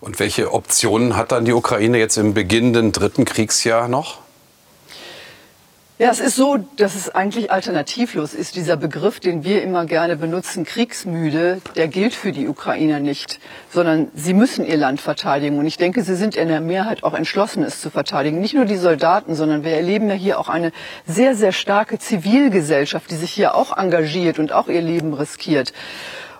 Und 0.00 0.20
welche 0.20 0.52
Optionen 0.52 1.16
hat 1.16 1.32
dann 1.32 1.44
die 1.44 1.52
Ukraine 1.52 1.98
jetzt 1.98 2.16
im 2.16 2.32
beginnenden 2.32 2.92
dritten 2.92 3.24
Kriegsjahr 3.24 3.88
noch? 3.88 4.21
Ja, 6.02 6.10
es 6.10 6.18
ist 6.18 6.34
so, 6.34 6.56
dass 6.56 6.96
es 6.96 7.14
eigentlich 7.14 7.52
alternativlos 7.52 8.34
ist. 8.34 8.56
Dieser 8.56 8.76
Begriff, 8.76 9.20
den 9.20 9.44
wir 9.44 9.62
immer 9.62 9.86
gerne 9.86 10.16
benutzen, 10.16 10.64
kriegsmüde, 10.64 11.60
der 11.76 11.86
gilt 11.86 12.12
für 12.12 12.32
die 12.32 12.48
Ukrainer 12.48 12.98
nicht, 12.98 13.38
sondern 13.70 14.08
sie 14.12 14.34
müssen 14.34 14.66
ihr 14.66 14.76
Land 14.76 15.00
verteidigen. 15.00 15.60
Und 15.60 15.66
ich 15.68 15.76
denke, 15.76 16.02
sie 16.02 16.16
sind 16.16 16.34
in 16.34 16.48
der 16.48 16.60
Mehrheit 16.60 17.04
auch 17.04 17.14
entschlossen, 17.14 17.62
es 17.62 17.80
zu 17.80 17.88
verteidigen. 17.88 18.40
Nicht 18.40 18.52
nur 18.52 18.64
die 18.64 18.78
Soldaten, 18.78 19.36
sondern 19.36 19.62
wir 19.62 19.74
erleben 19.74 20.08
ja 20.08 20.16
hier 20.16 20.40
auch 20.40 20.48
eine 20.48 20.72
sehr, 21.06 21.36
sehr 21.36 21.52
starke 21.52 22.00
Zivilgesellschaft, 22.00 23.08
die 23.08 23.14
sich 23.14 23.30
hier 23.30 23.54
auch 23.54 23.78
engagiert 23.78 24.40
und 24.40 24.50
auch 24.50 24.66
ihr 24.66 24.82
Leben 24.82 25.14
riskiert. 25.14 25.72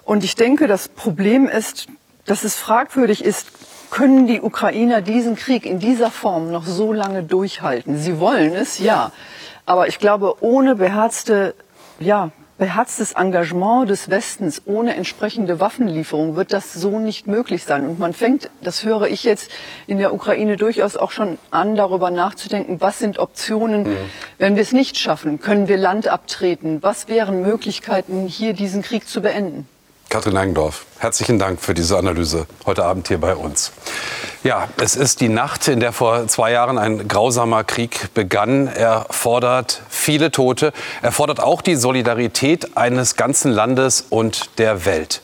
Und 0.02 0.24
ich 0.24 0.34
denke, 0.34 0.66
das 0.66 0.88
Problem 0.88 1.46
ist, 1.46 1.86
dass 2.24 2.42
es 2.42 2.56
fragwürdig 2.56 3.24
ist, 3.24 3.46
können 3.92 4.26
die 4.26 4.40
Ukrainer 4.40 5.02
diesen 5.02 5.36
Krieg 5.36 5.66
in 5.66 5.78
dieser 5.78 6.10
Form 6.10 6.50
noch 6.50 6.66
so 6.66 6.92
lange 6.92 7.22
durchhalten? 7.22 7.96
Sie 7.96 8.18
wollen 8.18 8.54
es, 8.56 8.80
ja. 8.80 9.12
Aber 9.66 9.88
ich 9.88 9.98
glaube, 9.98 10.42
ohne 10.42 10.74
beherzte, 10.74 11.54
ja, 12.00 12.30
beherztes 12.58 13.12
Engagement 13.12 13.90
des 13.90 14.08
Westens, 14.08 14.62
ohne 14.66 14.94
entsprechende 14.94 15.58
Waffenlieferung 15.58 16.36
wird 16.36 16.52
das 16.52 16.72
so 16.72 17.00
nicht 17.00 17.26
möglich 17.26 17.64
sein. 17.64 17.86
Und 17.88 17.98
man 17.98 18.12
fängt, 18.12 18.50
das 18.60 18.84
höre 18.84 19.08
ich 19.08 19.24
jetzt 19.24 19.50
in 19.86 19.98
der 19.98 20.14
Ukraine 20.14 20.56
durchaus 20.56 20.96
auch 20.96 21.10
schon 21.10 21.38
an, 21.50 21.74
darüber 21.74 22.10
nachzudenken, 22.10 22.80
was 22.80 23.00
sind 23.00 23.18
Optionen, 23.18 23.82
mhm. 23.82 23.96
wenn 24.38 24.54
wir 24.54 24.62
es 24.62 24.72
nicht 24.72 24.96
schaffen? 24.96 25.40
Können 25.40 25.66
wir 25.66 25.76
Land 25.76 26.06
abtreten? 26.06 26.78
Was 26.82 27.08
wären 27.08 27.42
Möglichkeiten, 27.42 28.28
hier 28.28 28.52
diesen 28.52 28.82
Krieg 28.82 29.08
zu 29.08 29.22
beenden? 29.22 29.66
Katrin 30.12 30.34
Langendorf, 30.34 30.84
herzlichen 30.98 31.38
Dank 31.38 31.58
für 31.58 31.72
diese 31.72 31.96
Analyse 31.96 32.46
heute 32.66 32.84
Abend 32.84 33.08
hier 33.08 33.16
bei 33.16 33.34
uns. 33.34 33.72
Ja, 34.44 34.68
es 34.76 34.94
ist 34.94 35.22
die 35.22 35.30
Nacht, 35.30 35.66
in 35.68 35.80
der 35.80 35.92
vor 35.92 36.28
zwei 36.28 36.52
Jahren 36.52 36.76
ein 36.76 37.08
grausamer 37.08 37.64
Krieg 37.64 38.12
begann. 38.12 38.66
Er 38.66 39.06
fordert 39.08 39.80
viele 39.88 40.30
Tote. 40.30 40.74
Er 41.00 41.12
fordert 41.12 41.40
auch 41.40 41.62
die 41.62 41.76
Solidarität 41.76 42.76
eines 42.76 43.16
ganzen 43.16 43.52
Landes 43.52 44.04
und 44.10 44.58
der 44.58 44.84
Welt. 44.84 45.22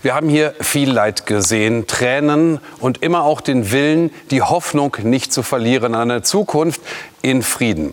Wir 0.00 0.14
haben 0.14 0.30
hier 0.30 0.54
viel 0.58 0.90
Leid 0.90 1.26
gesehen, 1.26 1.86
Tränen 1.86 2.60
und 2.78 3.02
immer 3.02 3.24
auch 3.24 3.42
den 3.42 3.72
Willen, 3.72 4.10
die 4.30 4.40
Hoffnung 4.40 4.96
nicht 5.02 5.34
zu 5.34 5.42
verlieren 5.42 5.94
an 5.94 6.10
eine 6.10 6.22
Zukunft 6.22 6.80
in 7.20 7.42
Frieden. 7.42 7.92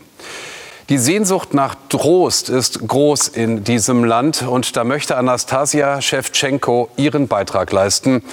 Die 0.89 0.97
Sehnsucht 0.97 1.53
nach 1.53 1.75
Trost 1.89 2.47
ist 2.47 2.87
groß 2.87 3.27
in 3.27 3.65
diesem 3.65 4.05
Land 4.05 4.43
und 4.43 4.77
da 4.77 4.85
möchte 4.85 5.17
Anastasia 5.17 6.01
Schewtschenko 6.01 6.89
ihren 6.95 7.27
Beitrag 7.27 7.73
leisten. 7.73 8.23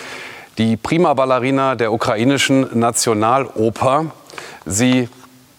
Die 0.57 0.77
Prima 0.77 1.15
Ballerina 1.15 1.75
der 1.75 1.93
ukrainischen 1.93 2.79
Nationaloper. 2.79 4.13
Sie, 4.67 5.09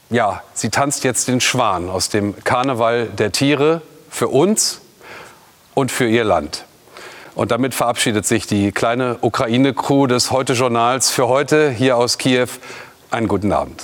ja, 0.09 0.41
sie 0.53 0.69
tanzt 0.69 1.03
jetzt 1.03 1.27
den 1.27 1.41
Schwan 1.41 1.89
aus 1.89 2.07
dem 2.07 2.33
Karneval 2.45 3.07
der 3.07 3.33
Tiere 3.33 3.81
für 4.09 4.29
uns 4.29 4.79
und 5.73 5.91
für 5.91 6.07
ihr 6.07 6.23
Land. 6.23 6.63
Und 7.35 7.51
damit 7.51 7.73
verabschiedet 7.73 8.25
sich 8.25 8.47
die 8.47 8.71
kleine 8.71 9.17
Ukraine-Crew 9.19 10.07
des 10.07 10.31
Heute-Journals 10.31 11.11
für 11.11 11.27
heute 11.27 11.71
hier 11.71 11.97
aus 11.97 12.17
Kiew. 12.17 12.47
Einen 13.11 13.27
guten 13.27 13.51
Abend. 13.51 13.83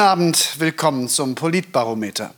Guten 0.00 0.08
Abend, 0.08 0.58
willkommen 0.58 1.10
zum 1.10 1.34
Politbarometer. 1.34 2.32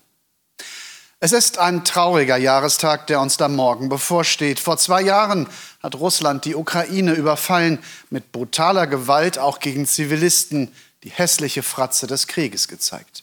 Es 1.21 1.31
ist 1.31 1.59
ein 1.59 1.85
trauriger 1.85 2.37
Jahrestag, 2.37 3.07
der 3.07 3.21
uns 3.21 3.37
da 3.37 3.47
morgen 3.47 3.89
bevorsteht. 3.89 4.59
Vor 4.59 4.79
zwei 4.79 5.01
Jahren 5.01 5.47
hat 5.81 5.95
Russland 5.95 6.45
die 6.45 6.57
Ukraine 6.57 7.13
überfallen, 7.13 7.79
mit 8.11 8.33
brutaler 8.33 8.89
Gewalt 8.89 9.39
auch 9.39 9.61
gegen 9.61 9.87
Zivilisten, 9.87 10.73
die 11.05 11.11
hässliche 11.11 11.63
Fratze 11.63 12.09
des 12.09 12.27
Krieges 12.27 12.67
gezeigt. 12.67 13.23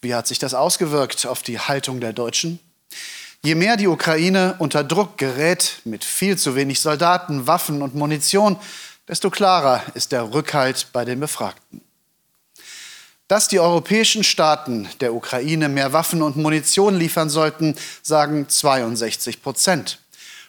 Wie 0.00 0.14
hat 0.14 0.26
sich 0.26 0.38
das 0.38 0.54
ausgewirkt 0.54 1.26
auf 1.26 1.42
die 1.42 1.60
Haltung 1.60 2.00
der 2.00 2.14
Deutschen? 2.14 2.60
Je 3.44 3.54
mehr 3.54 3.76
die 3.76 3.88
Ukraine 3.88 4.54
unter 4.60 4.82
Druck 4.82 5.18
gerät, 5.18 5.82
mit 5.84 6.06
viel 6.06 6.38
zu 6.38 6.54
wenig 6.54 6.80
Soldaten, 6.80 7.46
Waffen 7.46 7.82
und 7.82 7.94
Munition, 7.94 8.58
desto 9.06 9.28
klarer 9.28 9.82
ist 9.92 10.12
der 10.12 10.32
Rückhalt 10.32 10.86
bei 10.94 11.04
den 11.04 11.20
Befragten. 11.20 11.82
Dass 13.28 13.46
die 13.46 13.60
europäischen 13.60 14.24
Staaten 14.24 14.88
der 15.00 15.12
Ukraine 15.12 15.68
mehr 15.68 15.92
Waffen 15.92 16.22
und 16.22 16.36
Munition 16.36 16.96
liefern 16.96 17.28
sollten, 17.28 17.76
sagen 18.02 18.48
62 18.48 19.42
Prozent. 19.42 19.98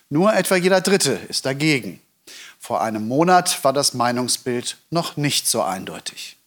Nur 0.10 0.34
etwa 0.34 0.56
jeder 0.56 0.80
Dritte 0.80 1.20
ist 1.28 1.46
dagegen. 1.46 2.02
Vor 2.58 2.82
einem 2.82 3.08
Monat 3.08 3.64
war 3.64 3.74
das 3.74 3.94
Meinungsbild 3.94 4.78
noch 4.92 5.18
nicht 5.18 5.46
so 5.48 5.62
eindeutig. 5.62 6.38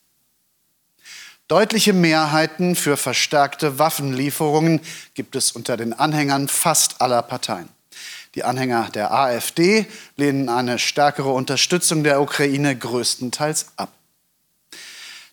Deutliche 1.49 1.93
Mehrheiten 1.93 2.77
für 2.77 2.97
verstärkte 2.97 3.79
Waffenlieferungen 3.79 4.81
gibt 5.13 5.37
es 5.37 5.53
unter 5.53 5.77
den 5.77 5.93
Anhängern 5.93 6.49
fast 6.49 7.03
aller 7.03 7.21
Parteien. 7.21 7.69
Die 8.35 8.45
Anhänger 8.45 8.89
der 8.95 9.13
AfD 9.13 9.87
lehnen 10.17 10.49
eine 10.49 10.79
stärkere 10.79 11.31
Unterstützung 11.31 12.05
der 12.05 12.23
Ukraine 12.23 12.75
größtenteils 12.75 13.67
ab. 13.77 13.91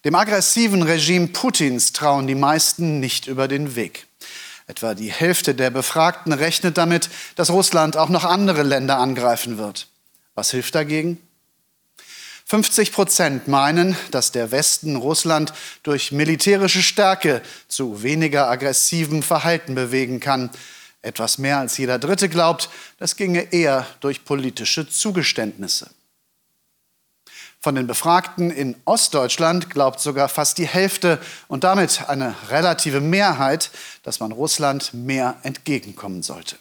Dem 0.06 0.16
aggressiven 0.16 0.82
Regime 0.84 1.28
Putins 1.28 1.92
trauen 1.92 2.26
die 2.26 2.36
meisten 2.36 3.02
nicht 3.02 3.28
über 3.28 3.50
den 3.50 3.76
Weg. 3.76 4.08
Etwa 4.66 4.94
die 4.94 5.12
Hälfte 5.12 5.56
der 5.56 5.72
Befragten 5.72 6.32
rechnet 6.32 6.78
damit, 6.78 7.10
dass 7.36 7.50
Russland 7.50 7.98
auch 7.98 8.08
noch 8.08 8.24
andere 8.24 8.64
Länder 8.64 8.98
angreifen 8.98 9.58
wird. 9.58 9.88
Was 10.36 10.52
hilft 10.52 10.76
dagegen? 10.76 11.18
50 12.46 12.94
Prozent 12.94 13.48
meinen, 13.48 13.98
dass 14.12 14.32
der 14.32 14.52
Westen 14.52 14.96
Russland 14.96 15.54
durch 15.84 16.12
militärische 16.14 16.82
Stärke 16.82 17.42
zu 17.68 18.02
weniger 18.02 18.50
aggressivem 18.50 19.22
Verhalten 19.22 19.76
bewegen 19.76 20.20
kann. 20.20 20.50
Etwas 21.02 21.40
mehr 21.40 21.60
als 21.60 21.78
jeder 21.78 22.00
Dritte 22.00 22.30
glaubt, 22.30 22.70
das 23.00 23.18
ginge 23.18 23.52
eher 23.52 23.86
durch 24.00 24.24
politische 24.24 24.88
Zugeständnisse. 24.88 25.90
Von 27.62 27.76
den 27.76 27.88
Befragten 27.88 28.52
in 28.52 28.76
Ostdeutschland 28.86 29.70
glaubt 29.70 30.00
sogar 30.00 30.30
fast 30.30 30.58
die 30.58 30.68
Hälfte 30.68 31.20
und 31.50 31.66
damit 31.66 32.08
eine 32.08 32.34
relative 32.50 33.02
Mehrheit, 33.02 33.70
dass 34.04 34.22
man 34.22 34.32
Russland 34.32 34.94
mehr 34.94 35.36
entgegenkommen 35.44 36.24
sollte. 36.24 36.56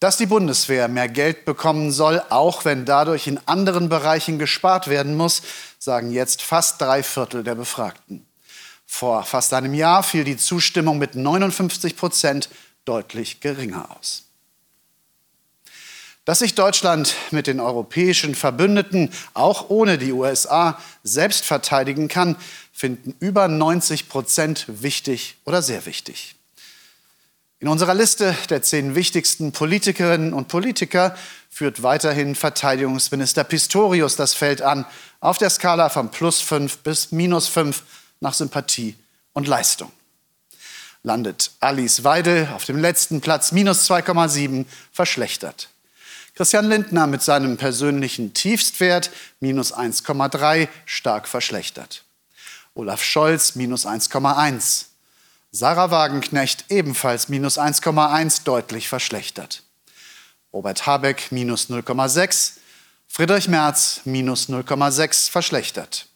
Dass 0.00 0.16
die 0.16 0.26
Bundeswehr 0.26 0.88
mehr 0.88 1.08
Geld 1.08 1.44
bekommen 1.44 1.92
soll, 1.92 2.22
auch 2.30 2.64
wenn 2.64 2.86
dadurch 2.86 3.26
in 3.26 3.38
anderen 3.44 3.90
Bereichen 3.90 4.38
gespart 4.38 4.88
werden 4.88 5.14
muss, 5.14 5.42
sagen 5.78 6.10
jetzt 6.10 6.40
fast 6.40 6.80
drei 6.80 7.02
Viertel 7.02 7.44
der 7.44 7.54
Befragten. 7.54 8.26
Vor 8.86 9.24
fast 9.24 9.52
einem 9.52 9.74
Jahr 9.74 10.02
fiel 10.02 10.24
die 10.24 10.38
Zustimmung 10.38 10.98
mit 10.98 11.16
59 11.16 11.96
Prozent 11.96 12.48
deutlich 12.86 13.40
geringer 13.40 13.90
aus. 13.98 14.23
Dass 16.24 16.38
sich 16.38 16.54
Deutschland 16.54 17.14
mit 17.32 17.46
den 17.46 17.60
europäischen 17.60 18.34
Verbündeten 18.34 19.10
auch 19.34 19.68
ohne 19.68 19.98
die 19.98 20.12
USA 20.12 20.80
selbst 21.02 21.44
verteidigen 21.44 22.08
kann, 22.08 22.36
finden 22.72 23.14
über 23.20 23.46
90 23.46 24.08
Prozent 24.08 24.64
wichtig 24.68 25.36
oder 25.44 25.60
sehr 25.60 25.84
wichtig. 25.84 26.34
In 27.60 27.68
unserer 27.68 27.94
Liste 27.94 28.34
der 28.50 28.62
zehn 28.62 28.94
wichtigsten 28.94 29.52
Politikerinnen 29.52 30.32
und 30.32 30.48
Politiker 30.48 31.16
führt 31.50 31.82
weiterhin 31.82 32.34
Verteidigungsminister 32.34 33.44
Pistorius 33.44 34.16
das 34.16 34.34
Feld 34.34 34.60
an, 34.60 34.86
auf 35.20 35.38
der 35.38 35.50
Skala 35.50 35.88
von 35.88 36.10
plus 36.10 36.40
fünf 36.40 36.78
bis 36.78 37.12
minus 37.12 37.48
fünf 37.48 37.82
nach 38.20 38.34
Sympathie 38.34 38.96
und 39.34 39.46
Leistung. 39.46 39.92
Landet 41.02 41.52
Alice 41.60 42.02
Weidel 42.02 42.48
auf 42.54 42.64
dem 42.64 42.78
letzten 42.78 43.20
Platz 43.20 43.52
minus 43.52 43.88
2,7 43.88 44.64
verschlechtert. 44.90 45.68
Christian 46.34 46.68
Lindner 46.68 47.06
mit 47.06 47.22
seinem 47.22 47.56
persönlichen 47.56 48.34
Tiefstwert 48.34 49.10
minus 49.38 49.72
1,3 49.72 50.66
stark 50.84 51.28
verschlechtert. 51.28 52.02
Olaf 52.74 53.04
Scholz 53.04 53.54
minus 53.54 53.86
1,1. 53.86 54.86
Sarah 55.52 55.92
Wagenknecht 55.92 56.64
ebenfalls 56.70 57.28
minus 57.28 57.56
1,1 57.56 58.42
deutlich 58.42 58.88
verschlechtert. 58.88 59.62
Robert 60.52 60.86
Habeck 60.86 61.30
minus 61.30 61.70
0,6. 61.70 62.54
Friedrich 63.06 63.46
Merz 63.46 64.00
minus 64.04 64.48
0,6 64.48 65.30
verschlechtert. 65.30 66.06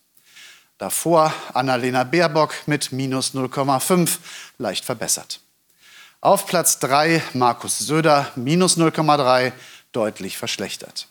Davor 0.78 1.32
Annalena 1.54 2.02
Baerbock 2.02 2.54
mit 2.66 2.90
minus 2.90 3.34
0,5 3.34 4.18
leicht 4.58 4.84
verbessert. 4.84 5.38
Auf 6.20 6.46
Platz 6.46 6.80
3 6.80 7.22
Markus 7.34 7.78
Söder 7.78 8.32
minus 8.34 8.76
0,3 8.76 9.52
deutlich 9.92 10.38
verschlechtert. 10.38 11.08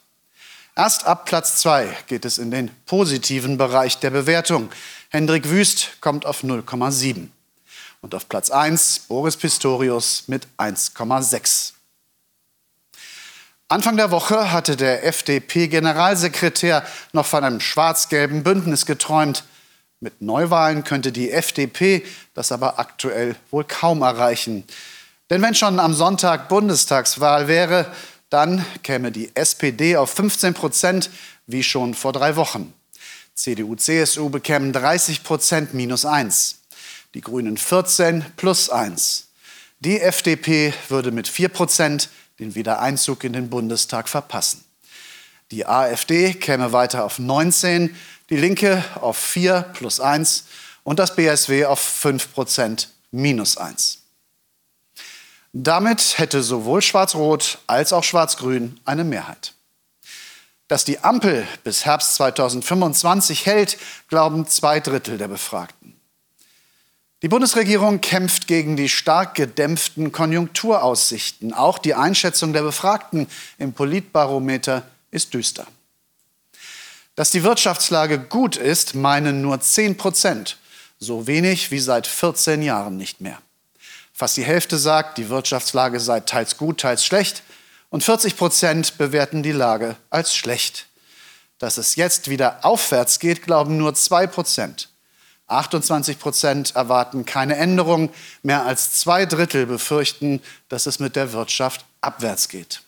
Erst 0.76 1.06
ab 1.06 1.26
Platz 1.26 1.60
2 1.62 1.88
geht 2.06 2.24
es 2.24 2.38
in 2.38 2.52
den 2.52 2.70
positiven 2.86 3.58
Bereich 3.58 3.98
der 4.00 4.12
Bewertung. 4.12 4.70
Hendrik 5.10 5.50
Wüst 5.50 6.00
kommt 6.02 6.26
auf 6.26 6.44
0,7. 6.44 7.30
Und 8.02 8.14
auf 8.14 8.30
Platz 8.30 8.52
1 8.52 9.00
Boris 9.08 9.38
Pistorius 9.38 10.26
mit 10.28 10.48
1,6. 10.58 11.74
Anfang 13.70 13.98
der 13.98 14.12
Woche 14.12 14.52
hatte 14.52 14.78
der 14.78 15.04
FDP-Generalsekretär 15.06 16.86
noch 17.12 17.26
von 17.26 17.44
einem 17.44 17.60
schwarz-gelben 17.60 18.44
Bündnis 18.44 18.86
geträumt. 18.86 19.44
Mit 20.00 20.22
Neuwahlen 20.22 20.84
könnte 20.84 21.12
die 21.12 21.32
FDP 21.32 22.06
das 22.34 22.52
aber 22.52 22.80
aktuell 22.80 23.36
wohl 23.50 23.64
kaum 23.64 24.04
erreichen. 24.04 24.64
Denn 25.30 25.42
wenn 25.42 25.56
schon 25.56 25.80
am 25.80 25.94
Sonntag 25.94 26.48
Bundestagswahl 26.48 27.48
wäre, 27.48 27.92
dann 28.30 28.66
käme 28.84 29.12
die 29.12 29.36
SPD 29.36 29.98
auf 29.98 30.12
15 30.12 30.54
Prozent, 30.54 31.10
wie 31.46 31.64
schon 31.64 31.94
vor 31.94 32.14
drei 32.14 32.36
Wochen. 32.36 32.74
CDU, 33.34 33.76
CSU 33.76 34.30
bekämen 34.30 34.74
30 34.74 35.24
Prozent 35.24 35.74
minus 35.74 36.06
1. 36.06 36.60
Die 37.14 37.22
Grünen 37.22 37.58
14 37.58 38.26
plus 38.36 38.70
1. 38.70 39.28
Die 39.80 40.02
FDP 40.02 40.74
würde 40.90 41.12
mit 41.12 41.28
4 41.28 41.50
Prozent 41.50 42.10
den 42.40 42.56
Wiedereinzug 42.56 43.24
in 43.24 43.34
den 43.34 43.50
Bundestag 43.50 44.10
verpassen. 44.10 44.64
Die 45.52 45.66
AfD 45.66 46.34
käme 46.34 46.74
weiter 46.74 47.06
auf 47.06 47.20
19, 47.20 47.96
die 48.30 48.38
Linke 48.38 48.84
auf 48.96 49.18
4 49.18 49.62
plus 49.74 50.00
1 50.00 50.46
und 50.84 51.00
das 51.00 51.16
BSW 51.16 51.66
auf 51.66 51.80
5 51.80 52.34
Prozent 52.34 52.90
minus 53.12 53.58
1. 53.58 54.00
Damit 55.54 56.18
hätte 56.18 56.44
sowohl 56.44 56.82
Schwarz-Rot 56.82 57.60
als 57.68 57.94
auch 57.94 58.04
Schwarz-Grün 58.04 58.80
eine 58.86 59.04
Mehrheit. 59.04 59.54
Dass 60.68 60.84
die 60.84 61.00
Ampel 61.00 61.48
bis 61.64 61.86
Herbst 61.86 62.16
2025 62.16 63.46
hält, 63.46 63.78
glauben 64.10 64.48
zwei 64.48 64.80
Drittel 64.80 65.18
der 65.18 65.30
Befragten. 65.30 65.98
Die 67.24 67.30
Bundesregierung 67.30 68.00
kämpft 68.02 68.46
gegen 68.46 68.76
die 68.76 68.90
stark 68.90 69.34
gedämpften 69.34 70.12
Konjunkturaussichten. 70.12 71.52
Auch 71.52 71.80
die 71.80 71.96
Einschätzung 71.96 72.54
der 72.54 72.62
Befragten 72.62 73.28
im 73.58 73.74
Politbarometer 73.74 74.84
ist 75.10 75.34
düster. 75.34 75.66
Dass 77.16 77.32
die 77.32 77.42
Wirtschaftslage 77.42 78.20
gut 78.20 78.58
ist, 78.58 78.94
meinen 78.94 79.42
nur 79.42 79.60
10 79.60 79.98
Prozent, 79.98 80.58
so 81.00 81.26
wenig 81.26 81.72
wie 81.72 81.80
seit 81.80 82.06
14 82.06 82.62
Jahren 82.62 82.98
nicht 82.98 83.22
mehr. 83.22 83.40
Fast 84.18 84.36
die 84.36 84.44
Hälfte 84.44 84.80
sagt, 84.80 85.20
die 85.20 85.30
Wirtschaftslage 85.30 86.00
sei 86.00 86.22
teils 86.22 86.58
gut, 86.58 86.80
teils 86.80 87.06
schlecht. 87.06 87.44
Und 87.92 88.04
40 88.04 88.36
Prozent 88.36 88.98
bewerten 88.98 89.44
die 89.44 89.52
Lage 89.52 89.96
als 90.10 90.36
schlecht. 90.36 90.88
Dass 91.60 91.78
es 91.78 91.96
jetzt 91.96 92.28
wieder 92.28 92.66
aufwärts 92.66 93.20
geht, 93.20 93.44
glauben 93.44 93.78
nur 93.78 93.94
2 93.94 94.26
Prozent. 94.26 94.90
28 95.46 96.18
Prozent 96.18 96.76
erwarten 96.76 97.26
keine 97.26 97.58
Änderung. 97.58 98.10
Mehr 98.42 98.66
als 98.66 99.00
zwei 99.00 99.28
Drittel 99.28 99.68
befürchten, 99.68 100.42
dass 100.68 100.88
es 100.88 100.98
mit 100.98 101.16
der 101.16 101.32
Wirtschaft 101.32 101.86
abwärts 102.02 102.50
geht. 102.50 102.82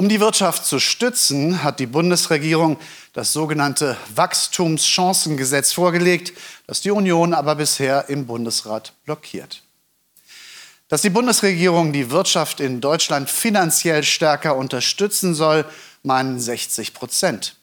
Um 0.00 0.08
die 0.08 0.20
Wirtschaft 0.20 0.64
zu 0.64 0.78
stützen, 0.78 1.64
hat 1.64 1.80
die 1.80 1.86
Bundesregierung 1.86 2.76
das 3.14 3.32
sogenannte 3.32 3.96
Wachstumschancengesetz 4.14 5.72
vorgelegt, 5.72 6.34
das 6.68 6.80
die 6.80 6.92
Union 6.92 7.34
aber 7.34 7.56
bisher 7.56 8.08
im 8.08 8.24
Bundesrat 8.24 8.92
blockiert. 9.04 9.64
Dass 10.86 11.02
die 11.02 11.10
Bundesregierung 11.10 11.92
die 11.92 12.12
Wirtschaft 12.12 12.60
in 12.60 12.80
Deutschland 12.80 13.28
finanziell 13.28 14.04
stärker 14.04 14.54
unterstützen 14.54 15.34
soll, 15.34 15.64
meinen 16.04 16.38
60 16.38 16.94
Prozent. 16.94 17.56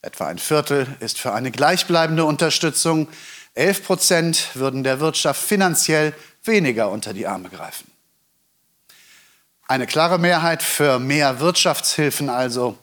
Etwa 0.00 0.28
ein 0.28 0.38
Viertel 0.38 0.86
ist 1.00 1.18
für 1.18 1.34
eine 1.34 1.50
gleichbleibende 1.50 2.24
Unterstützung. 2.24 3.06
11 3.52 3.84
Prozent 3.84 4.48
würden 4.54 4.82
der 4.82 4.98
Wirtschaft 5.00 5.42
finanziell 5.42 6.14
weniger 6.42 6.90
unter 6.90 7.12
die 7.12 7.26
Arme 7.26 7.50
greifen. 7.50 7.91
Eine 9.72 9.86
klare 9.86 10.18
Mehrheit 10.18 10.62
für 10.62 10.98
mehr 10.98 11.40
Wirtschaftshilfen 11.40 12.28
also. 12.28 12.76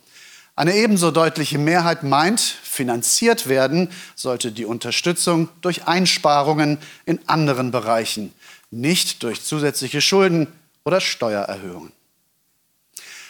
Eine 0.56 0.73
ebenso 0.73 1.12
deutliche 1.12 1.60
Mehrheit 1.60 2.02
meint, 2.02 2.39
finanziert 2.39 3.47
werden 3.47 3.91
sollte 4.15 4.52
die 4.52 4.65
Unterstützung 4.65 5.49
durch 5.62 5.86
Einsparungen 5.86 6.80
in 7.06 7.19
anderen 7.28 7.69
Bereichen, 7.69 8.34
nicht 8.71 9.21
durch 9.21 9.43
zusätzliche 9.43 10.02
Schulden 10.02 10.47
oder 10.84 10.99
Steuererhöhungen. 10.99 11.91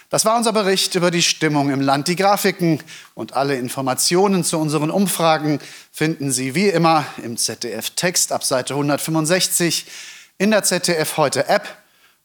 Das 0.10 0.24
war 0.24 0.38
unser 0.38 0.54
Bericht 0.54 0.96
über 0.96 1.12
die 1.12 1.22
Stimmung 1.22 1.70
im 1.70 1.82
Land. 1.82 2.08
Die 2.08 2.16
Grafiken 2.16 2.82
und 3.14 3.34
alle 3.34 3.58
Informationen 3.58 4.46
zu 4.46 4.58
unseren 4.58 4.90
Umfragen 4.90 5.60
finden 5.92 6.32
Sie 6.32 6.56
wie 6.56 6.70
immer 6.70 7.04
im 7.22 7.36
ZDF-Text 7.36 8.32
ab 8.32 8.46
Seite 8.46 8.76
165, 8.76 9.86
in 10.38 10.52
der 10.52 10.64
ZDF 10.64 11.18
heute 11.18 11.50
App 11.50 11.68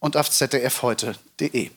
und 0.04 0.16
auf 0.18 0.30
zdfheute.de. 0.30 1.70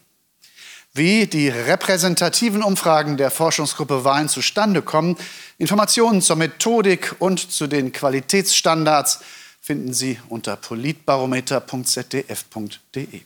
Wie 0.94 1.28
die 1.28 1.48
repräsentativen 1.48 2.62
Umfragen 2.62 3.16
der 3.16 3.32
Forschungsgruppe 3.32 4.04
Wahlen 4.04 4.28
zustande 4.28 4.82
kommen, 4.82 5.16
Informationen 5.58 6.22
zur 6.22 6.36
Methodik 6.36 7.16
und 7.20 7.50
zu 7.52 7.68
den 7.68 7.94
Qualitätsstandards 7.94 9.22
finden 9.62 9.94
Sie 9.94 10.20
unter 10.28 10.58
politbarometer.zdf.de. 10.58 13.22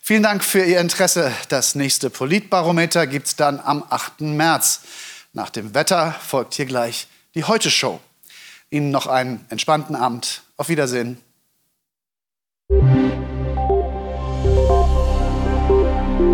Vielen 0.00 0.22
Dank 0.24 0.42
für 0.42 0.64
Ihr 0.64 0.80
Interesse. 0.80 1.30
Das 1.48 1.76
nächste 1.76 2.10
Politbarometer 2.10 3.06
gibt 3.06 3.28
es 3.28 3.36
dann 3.36 3.60
am 3.60 3.84
8. 3.88 4.22
März. 4.22 4.80
Nach 5.34 5.50
dem 5.50 5.72
Wetter 5.72 6.16
folgt 6.26 6.54
hier 6.54 6.66
gleich 6.66 7.06
die 7.36 7.44
Heute-Show. 7.44 8.00
Ihnen 8.70 8.90
noch 8.90 9.06
einen 9.06 9.46
entspannten 9.50 9.94
Abend. 9.94 10.42
Auf 10.56 10.68
Wiedersehen. 10.68 11.22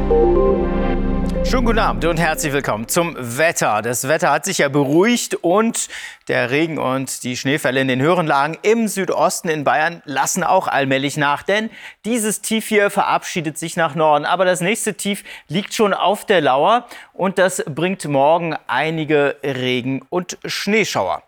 Schönen 0.08 1.64
guten 1.64 1.78
Abend 1.78 2.04
und 2.06 2.18
herzlich 2.18 2.52
willkommen 2.52 2.88
zum 2.88 3.14
Wetter. 3.18 3.82
Das 3.82 4.08
Wetter 4.08 4.30
hat 4.30 4.44
sich 4.46 4.58
ja 4.58 4.68
beruhigt 4.68 5.34
und 5.34 5.88
der 6.28 6.50
Regen 6.50 6.78
und 6.78 7.24
die 7.24 7.36
Schneefälle 7.36 7.80
in 7.80 7.88
den 7.88 8.00
höheren 8.00 8.26
Lagen 8.26 8.56
im 8.62 8.88
Südosten 8.88 9.48
in 9.48 9.64
Bayern 9.64 10.02
lassen 10.06 10.44
auch 10.44 10.68
allmählich 10.68 11.16
nach, 11.16 11.42
denn 11.42 11.68
dieses 12.04 12.40
Tief 12.40 12.68
hier 12.68 12.90
verabschiedet 12.90 13.58
sich 13.58 13.76
nach 13.76 13.94
Norden. 13.94 14.24
Aber 14.24 14.44
das 14.44 14.60
nächste 14.60 14.94
Tief 14.94 15.24
liegt 15.48 15.74
schon 15.74 15.92
auf 15.92 16.24
der 16.24 16.40
Lauer 16.40 16.86
und 17.12 17.38
das 17.38 17.62
bringt 17.66 18.06
morgen 18.06 18.56
einige 18.66 19.36
Regen- 19.42 20.06
und 20.10 20.38
Schneeschauer. 20.44 21.22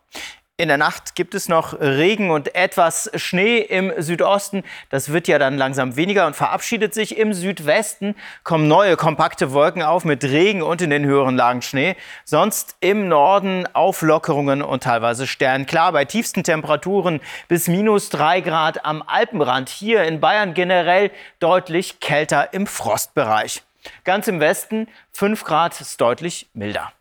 In 0.61 0.68
der 0.68 0.77
Nacht 0.77 1.14
gibt 1.14 1.35
es 1.35 1.49
noch 1.49 1.81
Regen 1.81 2.31
und 2.31 2.55
etwas 2.55 3.11
Schnee 3.14 3.61
im 3.61 3.94
Südosten. 3.96 4.62
Das 4.90 5.11
wird 5.11 5.27
ja 5.27 5.38
dann 5.38 5.57
langsam 5.57 5.96
weniger 5.96 6.27
und 6.27 6.37
verabschiedet 6.37 6.92
sich. 6.92 7.16
Im 7.16 7.33
Südwesten 7.33 8.14
kommen 8.44 8.68
neue 8.68 8.99
kompakte 8.99 9.53
Wolken 9.53 9.81
auf 9.81 10.05
mit 10.05 10.23
Regen 10.23 10.61
und 10.61 10.83
in 10.83 10.90
den 10.90 11.07
höheren 11.07 11.35
Lagen 11.35 11.62
Schnee. 11.62 11.96
Sonst 12.27 12.77
im 12.81 13.09
Norden 13.09 13.66
Auflockerungen 13.73 14.61
und 14.61 14.83
teilweise 14.83 15.27
sternklar 15.27 15.92
bei 15.92 16.05
tiefsten 16.05 16.44
Temperaturen 16.44 17.20
bis 17.49 17.66
minus 17.66 18.11
drei 18.11 18.42
Grad 18.42 18.85
am 18.85 19.03
Alpenrand. 19.07 19.70
Hier 19.70 20.05
in 20.05 20.20
Bayern 20.20 20.53
generell 20.53 21.11
deutlich 21.38 22.01
kälter 22.01 22.53
im 22.53 22.66
Frostbereich. 22.66 23.62
Ganz 24.05 24.29
im 24.29 24.40
Westen 24.40 24.88
fünf 25.11 25.42
Grad 25.44 25.81
ist 25.81 26.03
deutlich 26.03 26.51
milder. 26.53 26.92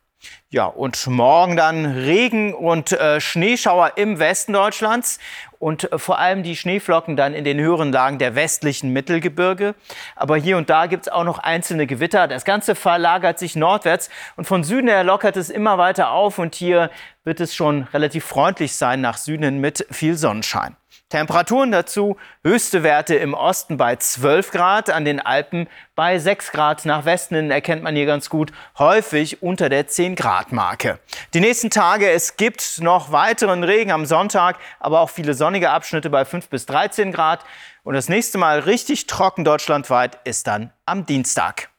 Ja, 0.49 0.65
und 0.65 1.05
morgen 1.07 1.55
dann 1.55 1.85
Regen 1.85 2.53
und 2.53 2.91
äh, 2.91 3.21
Schneeschauer 3.21 3.93
im 3.97 4.19
Westen 4.19 4.53
Deutschlands 4.53 5.19
und 5.59 5.91
äh, 5.91 5.99
vor 5.99 6.17
allem 6.17 6.41
die 6.41 6.55
Schneeflocken 6.55 7.15
dann 7.15 7.33
in 7.33 7.43
den 7.43 7.59
höheren 7.59 7.91
Lagen 7.91 8.17
der 8.17 8.35
westlichen 8.35 8.91
Mittelgebirge. 8.91 9.75
Aber 10.15 10.37
hier 10.37 10.57
und 10.57 10.69
da 10.69 10.87
gibt 10.87 11.07
es 11.07 11.13
auch 11.13 11.23
noch 11.23 11.37
einzelne 11.37 11.85
Gewitter. 11.85 12.27
Das 12.27 12.45
Ganze 12.45 12.75
verlagert 12.75 13.37
sich 13.37 13.55
nordwärts 13.55 14.09
und 14.37 14.45
von 14.45 14.63
Süden 14.63 14.87
her 14.87 15.03
lockert 15.03 15.37
es 15.37 15.49
immer 15.49 15.77
weiter 15.77 16.11
auf 16.11 16.39
und 16.39 16.55
hier 16.55 16.89
wird 17.23 17.39
es 17.39 17.53
schon 17.53 17.83
relativ 17.93 18.25
freundlich 18.25 18.75
sein 18.75 19.01
nach 19.01 19.17
Süden 19.17 19.59
mit 19.59 19.85
viel 19.91 20.15
Sonnenschein. 20.15 20.75
Temperaturen 21.09 21.71
dazu, 21.71 22.17
höchste 22.43 22.83
Werte 22.83 23.15
im 23.15 23.33
Osten 23.33 23.77
bei 23.77 23.95
12 23.95 24.51
Grad, 24.51 24.89
an 24.91 25.05
den 25.05 25.19
Alpen 25.19 25.67
bei 25.95 26.19
6 26.19 26.51
Grad. 26.51 26.85
Nach 26.85 27.03
Westen 27.03 27.49
erkennt 27.49 27.81
man 27.81 27.95
hier 27.95 28.05
ganz 28.05 28.29
gut, 28.29 28.51
häufig 28.77 29.41
unter 29.41 29.69
der 29.69 29.87
10 29.87 30.15
Grad 30.15 30.51
Marke. 30.51 30.99
Die 31.33 31.39
nächsten 31.39 31.71
Tage, 31.71 32.11
es 32.11 32.37
gibt 32.37 32.79
noch 32.79 33.11
weiteren 33.11 33.63
Regen 33.63 33.91
am 33.91 34.05
Sonntag, 34.05 34.57
aber 34.79 34.99
auch 34.99 35.09
viele 35.09 35.33
sonnige 35.33 35.71
Abschnitte 35.71 36.11
bei 36.11 36.25
5 36.25 36.47
bis 36.47 36.67
13 36.67 37.11
Grad. 37.11 37.43
Und 37.83 37.95
das 37.95 38.07
nächste 38.07 38.37
Mal 38.37 38.59
richtig 38.59 39.07
trocken 39.07 39.43
deutschlandweit 39.43 40.19
ist 40.25 40.45
dann 40.45 40.71
am 40.85 41.07
Dienstag. 41.07 41.69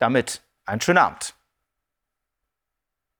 Damit 0.00 0.42
einen 0.66 0.80
schönen 0.80 0.98
Abend. 0.98 1.34